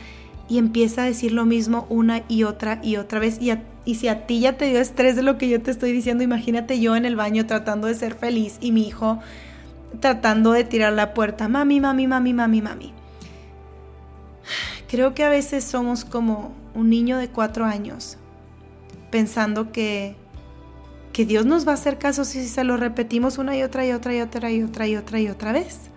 y 0.49 0.59
empieza 0.59 1.03
a 1.03 1.05
decir 1.05 1.33
lo 1.33 1.45
mismo 1.45 1.87
una 1.91 2.23
y 2.27 2.45
otra 2.45 2.81
y 2.83 2.97
otra 2.97 3.21
vez. 3.21 3.39
Y, 3.41 3.95
si 3.95 4.09
a 4.09 4.27
ti 4.27 4.41
ya 4.41 4.57
te 4.57 4.67
dio 4.67 4.81
estrés 4.81 5.17
de 5.17 5.23
lo 5.23 5.39
que 5.39 5.49
yo 5.49 5.63
te 5.63 5.71
estoy 5.71 5.93
diciendo, 5.93 6.25
imagínate 6.25 6.81
yo 6.81 6.97
en 6.97 7.05
el 7.05 7.17
baño 7.17 7.47
tratando 7.47 7.87
de 7.87 7.95
ser 7.95 8.15
feliz 8.15 8.57
y 8.61 8.73
mi 8.73 8.87
hijo 8.87 9.21
tratando 10.01 10.53
de 10.53 10.65
tirar 10.65 10.93
la 10.93 11.15
puerta, 11.15 11.49
mami, 11.49 11.81
mami, 11.81 12.07
mami, 12.07 12.33
mami, 12.33 12.63
mami. 12.63 12.93
Creo 14.89 15.15
que 15.15 15.25
a 15.25 15.29
veces 15.29 15.65
somos 15.65 16.05
como 16.05 16.53
un 16.75 16.89
niño 16.89 17.19
de 17.19 17.29
cuatro 17.29 17.65
años, 17.65 18.17
pensando 19.11 19.73
que, 19.73 20.17
que 21.13 21.27
Dios 21.27 21.45
nos 21.45 21.67
va 21.67 21.73
a 21.73 21.75
hacer 21.75 21.99
caso 21.99 22.25
si 22.25 22.47
se 22.47 22.65
lo 22.65 22.77
repetimos 22.77 23.37
una 23.39 23.57
y 23.57 23.63
otra 23.63 23.87
y 23.87 23.93
otra 23.93 24.15
y 24.15 24.21
otra 24.21 24.51
y 24.51 24.63
otra 24.63 24.87
y 24.87 24.97
otra 24.97 25.21
y 25.21 25.29
otra 25.29 25.53
vez. 25.53 25.91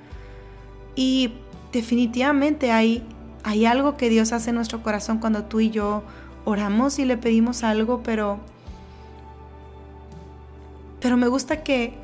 Y 1.01 1.33
definitivamente 1.71 2.71
hay, 2.71 3.01
hay 3.43 3.65
algo 3.65 3.97
que 3.97 4.07
Dios 4.07 4.33
hace 4.33 4.51
en 4.51 4.57
nuestro 4.57 4.83
corazón 4.83 5.17
cuando 5.17 5.45
tú 5.45 5.59
y 5.59 5.71
yo 5.71 6.03
oramos 6.45 6.99
y 6.99 7.05
le 7.05 7.17
pedimos 7.17 7.63
algo, 7.63 8.03
pero, 8.03 8.37
pero 10.99 11.17
me 11.17 11.27
gusta 11.27 11.63
que 11.63 11.95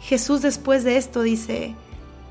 Jesús 0.00 0.40
después 0.40 0.84
de 0.84 0.96
esto 0.96 1.20
dice, 1.20 1.74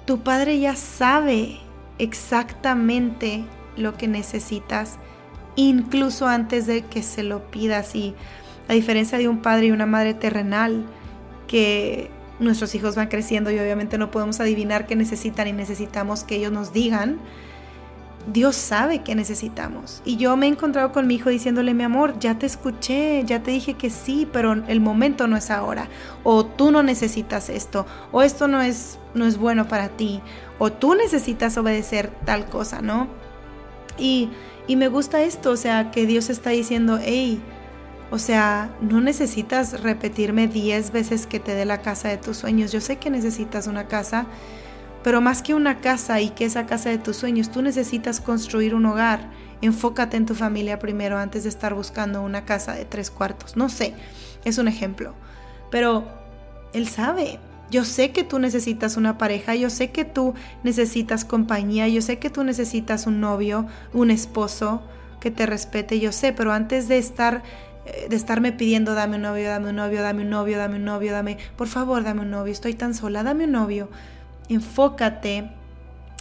tu 0.05 0.21
Padre 0.21 0.59
ya 0.59 0.75
sabe 0.75 1.59
exactamente 1.99 3.43
lo 3.77 3.95
que 3.95 4.07
necesitas, 4.07 4.97
incluso 5.55 6.27
antes 6.27 6.65
de 6.65 6.85
que 6.85 7.03
se 7.03 7.21
lo 7.21 7.51
pidas. 7.51 7.93
Y 7.93 8.15
a 8.67 8.73
diferencia 8.73 9.19
de 9.19 9.29
un 9.29 9.43
padre 9.43 9.67
y 9.67 9.71
una 9.71 9.85
madre 9.85 10.15
terrenal, 10.15 10.85
que 11.47 12.09
nuestros 12.39 12.75
hijos 12.75 12.95
van 12.95 13.07
creciendo 13.07 13.51
y 13.51 13.59
obviamente 13.59 13.97
no 13.97 14.11
podemos 14.11 14.39
adivinar 14.39 14.87
qué 14.87 14.95
necesitan 14.95 15.47
y 15.47 15.53
necesitamos 15.53 16.23
que 16.23 16.35
ellos 16.35 16.51
nos 16.51 16.73
digan. 16.73 17.19
Dios 18.31 18.55
sabe 18.55 19.03
qué 19.03 19.13
necesitamos. 19.13 20.01
Y 20.03 20.17
yo 20.17 20.35
me 20.35 20.47
he 20.47 20.49
encontrado 20.49 20.91
con 20.91 21.05
mi 21.05 21.15
hijo 21.15 21.29
diciéndole, 21.29 21.75
mi 21.75 21.83
amor, 21.83 22.17
ya 22.19 22.39
te 22.39 22.47
escuché, 22.47 23.23
ya 23.23 23.43
te 23.43 23.51
dije 23.51 23.75
que 23.75 23.91
sí, 23.91 24.27
pero 24.31 24.53
el 24.53 24.81
momento 24.81 25.27
no 25.27 25.37
es 25.37 25.51
ahora. 25.51 25.89
O 26.23 26.45
tú 26.45 26.71
no 26.71 26.81
necesitas 26.81 27.49
esto, 27.49 27.85
o 28.11 28.23
esto 28.23 28.47
no 28.47 28.61
es, 28.61 28.97
no 29.13 29.25
es 29.25 29.37
bueno 29.37 29.67
para 29.67 29.89
ti, 29.89 30.21
o 30.57 30.71
tú 30.71 30.95
necesitas 30.95 31.55
obedecer 31.57 32.09
tal 32.25 32.45
cosa, 32.45 32.81
¿no? 32.81 33.07
Y, 33.99 34.29
y 34.65 34.75
me 34.75 34.87
gusta 34.87 35.21
esto, 35.21 35.51
o 35.51 35.57
sea, 35.57 35.91
que 35.91 36.07
Dios 36.07 36.31
está 36.31 36.49
diciendo, 36.49 36.99
hey, 36.99 37.39
o 38.15 38.17
sea, 38.17 38.73
no 38.79 39.01
necesitas 39.01 39.81
repetirme 39.81 40.47
10 40.47 40.93
veces 40.93 41.27
que 41.27 41.41
te 41.41 41.53
dé 41.53 41.65
la 41.65 41.81
casa 41.81 42.07
de 42.07 42.15
tus 42.15 42.37
sueños. 42.37 42.71
Yo 42.71 42.79
sé 42.79 42.95
que 42.95 43.09
necesitas 43.09 43.67
una 43.67 43.89
casa, 43.89 44.25
pero 45.03 45.19
más 45.19 45.41
que 45.41 45.53
una 45.53 45.81
casa 45.81 46.21
y 46.21 46.29
que 46.29 46.45
esa 46.45 46.65
casa 46.65 46.89
de 46.89 46.97
tus 46.97 47.17
sueños, 47.17 47.51
tú 47.51 47.61
necesitas 47.61 48.21
construir 48.21 48.73
un 48.73 48.85
hogar. 48.85 49.29
Enfócate 49.61 50.15
en 50.15 50.25
tu 50.25 50.33
familia 50.33 50.79
primero 50.79 51.17
antes 51.17 51.43
de 51.43 51.49
estar 51.49 51.73
buscando 51.73 52.21
una 52.21 52.45
casa 52.45 52.71
de 52.71 52.85
tres 52.85 53.11
cuartos. 53.11 53.57
No 53.57 53.67
sé, 53.67 53.93
es 54.45 54.59
un 54.59 54.69
ejemplo. 54.69 55.13
Pero 55.69 56.05
Él 56.71 56.87
sabe. 56.87 57.39
Yo 57.69 57.83
sé 57.83 58.13
que 58.13 58.23
tú 58.23 58.39
necesitas 58.39 58.95
una 58.95 59.17
pareja, 59.17 59.55
yo 59.55 59.69
sé 59.69 59.91
que 59.91 60.05
tú 60.05 60.35
necesitas 60.63 61.25
compañía, 61.25 61.89
yo 61.89 62.01
sé 62.01 62.17
que 62.17 62.29
tú 62.29 62.45
necesitas 62.45 63.07
un 63.07 63.19
novio, 63.19 63.67
un 63.91 64.09
esposo 64.09 64.83
que 65.19 65.31
te 65.31 65.45
respete, 65.45 65.99
yo 65.99 66.13
sé, 66.13 66.31
pero 66.31 66.53
antes 66.53 66.87
de 66.87 66.97
estar 66.97 67.43
de 68.09 68.15
estarme 68.15 68.51
pidiendo 68.51 68.95
dame 68.95 69.17
un 69.17 69.21
novio, 69.21 69.47
dame 69.47 69.69
un 69.69 69.75
novio, 69.75 70.01
dame 70.01 70.23
un 70.23 70.29
novio, 70.29 70.57
dame 70.57 70.77
un 70.77 70.85
novio, 70.85 71.11
dame, 71.11 71.37
por 71.55 71.67
favor, 71.67 72.03
dame 72.03 72.21
un 72.21 72.31
novio, 72.31 72.51
estoy 72.51 72.73
tan 72.73 72.93
sola, 72.93 73.23
dame 73.23 73.45
un 73.45 73.51
novio. 73.51 73.89
Enfócate 74.49 75.51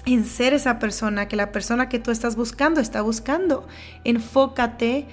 en 0.07 0.24
ser 0.27 0.53
esa 0.53 0.79
persona 0.79 1.29
que 1.29 1.37
la 1.37 1.53
persona 1.53 1.88
que 1.88 1.98
tú 1.98 2.11
estás 2.11 2.37
buscando 2.37 2.81
está 2.81 3.00
buscando. 3.00 3.66
Enfócate, 4.05 5.07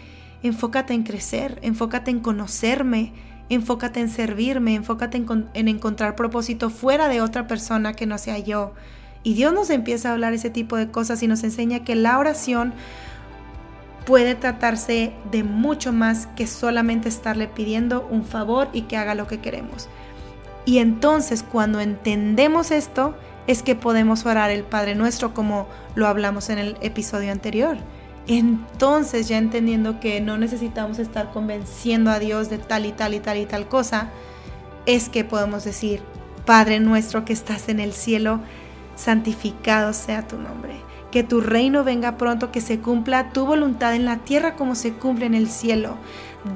enfócate 0.44 0.94
en 0.94 1.04
crecer, 1.04 1.60
enfócate 1.62 2.12
en 2.12 2.20
conocerme, 2.20 3.14
enfócate 3.50 4.02
en 4.02 4.10
servirme, 4.10 4.76
enfócate 4.76 5.18
en, 5.18 5.50
en 5.54 5.68
encontrar 5.68 6.16
propósito 6.16 6.70
fuera 6.70 7.08
de 7.08 7.22
otra 7.22 7.48
persona 7.48 7.94
que 7.94 8.06
no 8.06 8.18
sea 8.18 8.40
yo. 8.40 8.74
Y 9.24 9.36
Dios 9.36 9.54
nos 9.54 9.70
empieza 9.70 10.10
a 10.10 10.14
hablar 10.14 10.34
ese 10.34 10.50
tipo 10.50 10.76
de 10.76 10.90
cosas 10.90 11.22
y 11.24 11.28
nos 11.28 11.44
enseña 11.44 11.84
que 11.84 11.96
la 11.96 12.18
oración 12.18 12.74
puede 14.06 14.36
tratarse 14.36 15.14
de 15.32 15.44
mucho 15.44 15.94
más 15.94 16.28
que 16.36 16.48
solamente 16.48 17.10
estarle 17.10 17.48
pidiendo 17.48 18.08
un 18.10 18.24
favor 18.24 18.70
y 18.74 18.84
que 18.84 18.98
haga 18.98 19.16
lo 19.16 19.28
que 19.28 19.40
queremos. 19.40 19.88
Y 20.66 20.80
entonces 20.80 21.44
cuando 21.44 21.80
entendemos 21.80 22.72
esto 22.72 23.16
es 23.48 23.64
que 23.64 23.76
podemos 23.76 24.26
orar 24.26 24.52
el 24.52 24.64
Padre 24.64 24.96
Nuestro 24.96 25.34
como 25.34 25.68
lo 25.96 26.08
hablamos 26.08 26.50
en 26.50 26.60
el 26.60 26.78
episodio 26.82 27.32
anterior. 27.32 27.78
entonces 28.28 29.28
ya 29.28 29.38
entendiendo 29.40 30.00
que 30.00 30.22
no 30.22 30.38
necesitamos 30.38 31.00
estar 31.00 31.32
convenciendo 31.32 32.12
a 32.12 32.20
Dios 32.20 32.50
de 32.50 32.60
tal 32.60 32.86
y 32.86 32.92
tal 32.92 33.16
y 33.16 33.20
tal 33.20 33.38
y 33.38 33.46
tal 33.46 33.68
cosa, 33.68 34.10
es 34.86 35.10
que 35.10 35.24
podemos 35.24 35.64
decir, 35.64 36.02
Padre 36.46 36.80
nuestro 36.80 37.26
que 37.26 37.34
estás 37.34 37.68
en 37.68 37.80
el 37.80 37.94
cielo, 37.94 38.40
santificado 38.96 39.94
sea 39.94 40.28
tu 40.28 40.38
nombre. 40.38 40.91
Que 41.12 41.24
tu 41.24 41.42
reino 41.42 41.84
venga 41.84 42.18
pronto, 42.18 42.52
que 42.52 42.62
se 42.62 42.80
cumpla 42.80 43.32
tu 43.32 43.46
voluntad 43.46 43.96
en 43.96 44.06
la 44.06 44.18
tierra 44.18 44.56
como 44.56 44.76
se 44.76 44.94
cumple 44.94 45.26
en 45.26 45.36
el 45.36 45.50
cielo. 45.50 45.98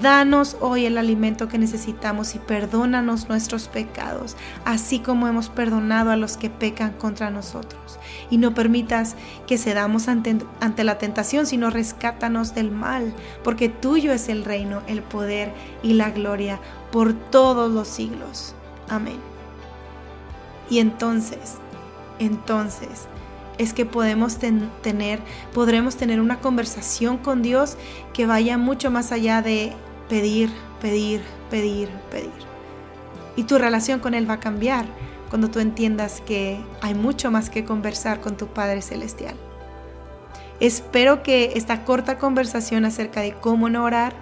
Danos 0.01 0.57
hoy 0.61 0.85
el 0.85 0.97
alimento 0.97 1.47
que 1.47 1.59
necesitamos 1.59 2.33
y 2.33 2.39
perdónanos 2.39 3.29
nuestros 3.29 3.67
pecados, 3.67 4.35
así 4.63 4.99
como 4.99 5.27
hemos 5.27 5.49
perdonado 5.49 6.09
a 6.09 6.15
los 6.15 6.37
que 6.37 6.49
pecan 6.49 6.93
contra 6.93 7.29
nosotros. 7.29 7.99
Y 8.31 8.37
no 8.37 8.55
permitas 8.55 9.15
que 9.45 9.59
cedamos 9.59 10.07
ante, 10.07 10.37
ante 10.59 10.83
la 10.83 10.97
tentación, 10.97 11.45
sino 11.45 11.69
rescátanos 11.69 12.55
del 12.55 12.71
mal, 12.71 13.13
porque 13.43 13.69
tuyo 13.69 14.11
es 14.11 14.27
el 14.27 14.43
reino, 14.43 14.81
el 14.87 15.03
poder 15.03 15.53
y 15.83 15.93
la 15.93 16.09
gloria 16.09 16.59
por 16.91 17.13
todos 17.13 17.71
los 17.71 17.87
siglos. 17.87 18.55
Amén. 18.89 19.19
Y 20.69 20.79
entonces, 20.79 21.57
entonces, 22.17 23.07
es 23.57 23.73
que 23.73 23.85
podemos 23.85 24.37
tener, 24.37 25.19
podremos 25.53 25.95
tener 25.95 26.19
una 26.19 26.39
conversación 26.39 27.17
con 27.17 27.41
Dios 27.41 27.77
que 28.13 28.25
vaya 28.25 28.57
mucho 28.57 28.91
más 28.91 29.11
allá 29.11 29.41
de 29.41 29.73
pedir, 30.09 30.49
pedir, 30.81 31.21
pedir, 31.49 31.89
pedir. 32.11 32.31
Y 33.35 33.43
tu 33.43 33.57
relación 33.57 33.99
con 33.99 34.13
Él 34.13 34.29
va 34.29 34.35
a 34.35 34.39
cambiar 34.39 34.85
cuando 35.29 35.49
tú 35.49 35.59
entiendas 35.59 36.21
que 36.21 36.59
hay 36.81 36.93
mucho 36.93 37.31
más 37.31 37.49
que 37.49 37.65
conversar 37.65 38.21
con 38.21 38.37
tu 38.37 38.47
Padre 38.47 38.81
Celestial. 38.81 39.35
Espero 40.59 41.23
que 41.23 41.53
esta 41.55 41.83
corta 41.83 42.17
conversación 42.17 42.85
acerca 42.85 43.21
de 43.21 43.33
cómo 43.33 43.69
no 43.69 43.83
orar 43.83 44.13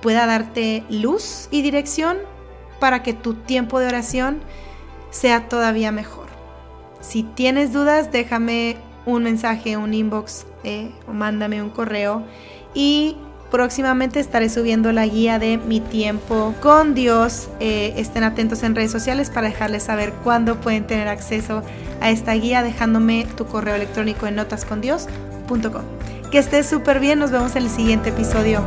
pueda 0.00 0.26
darte 0.26 0.84
luz 0.88 1.48
y 1.50 1.62
dirección 1.62 2.18
para 2.78 3.02
que 3.02 3.12
tu 3.12 3.34
tiempo 3.34 3.80
de 3.80 3.86
oración 3.86 4.40
sea 5.10 5.48
todavía 5.48 5.90
mejor. 5.92 6.21
Si 7.02 7.22
tienes 7.24 7.72
dudas, 7.72 8.10
déjame 8.10 8.76
un 9.04 9.24
mensaje, 9.24 9.76
un 9.76 9.92
inbox 9.92 10.46
eh, 10.64 10.90
o 11.06 11.12
mándame 11.12 11.60
un 11.60 11.70
correo 11.70 12.22
y 12.74 13.16
próximamente 13.50 14.18
estaré 14.18 14.48
subiendo 14.48 14.92
la 14.92 15.06
guía 15.06 15.38
de 15.38 15.58
mi 15.58 15.80
tiempo 15.80 16.54
con 16.62 16.94
Dios. 16.94 17.48
Eh, 17.60 17.92
estén 17.96 18.24
atentos 18.24 18.62
en 18.62 18.74
redes 18.74 18.90
sociales 18.90 19.28
para 19.28 19.48
dejarles 19.48 19.82
saber 19.82 20.12
cuándo 20.24 20.60
pueden 20.60 20.86
tener 20.86 21.08
acceso 21.08 21.62
a 22.00 22.10
esta 22.10 22.32
guía 22.32 22.62
dejándome 22.62 23.26
tu 23.36 23.46
correo 23.46 23.74
electrónico 23.74 24.26
en 24.26 24.36
notascondios.com. 24.36 25.82
Que 26.30 26.38
estés 26.38 26.66
súper 26.66 26.98
bien, 26.98 27.18
nos 27.18 27.30
vemos 27.30 27.54
en 27.56 27.64
el 27.64 27.68
siguiente 27.68 28.08
episodio. 28.08 28.62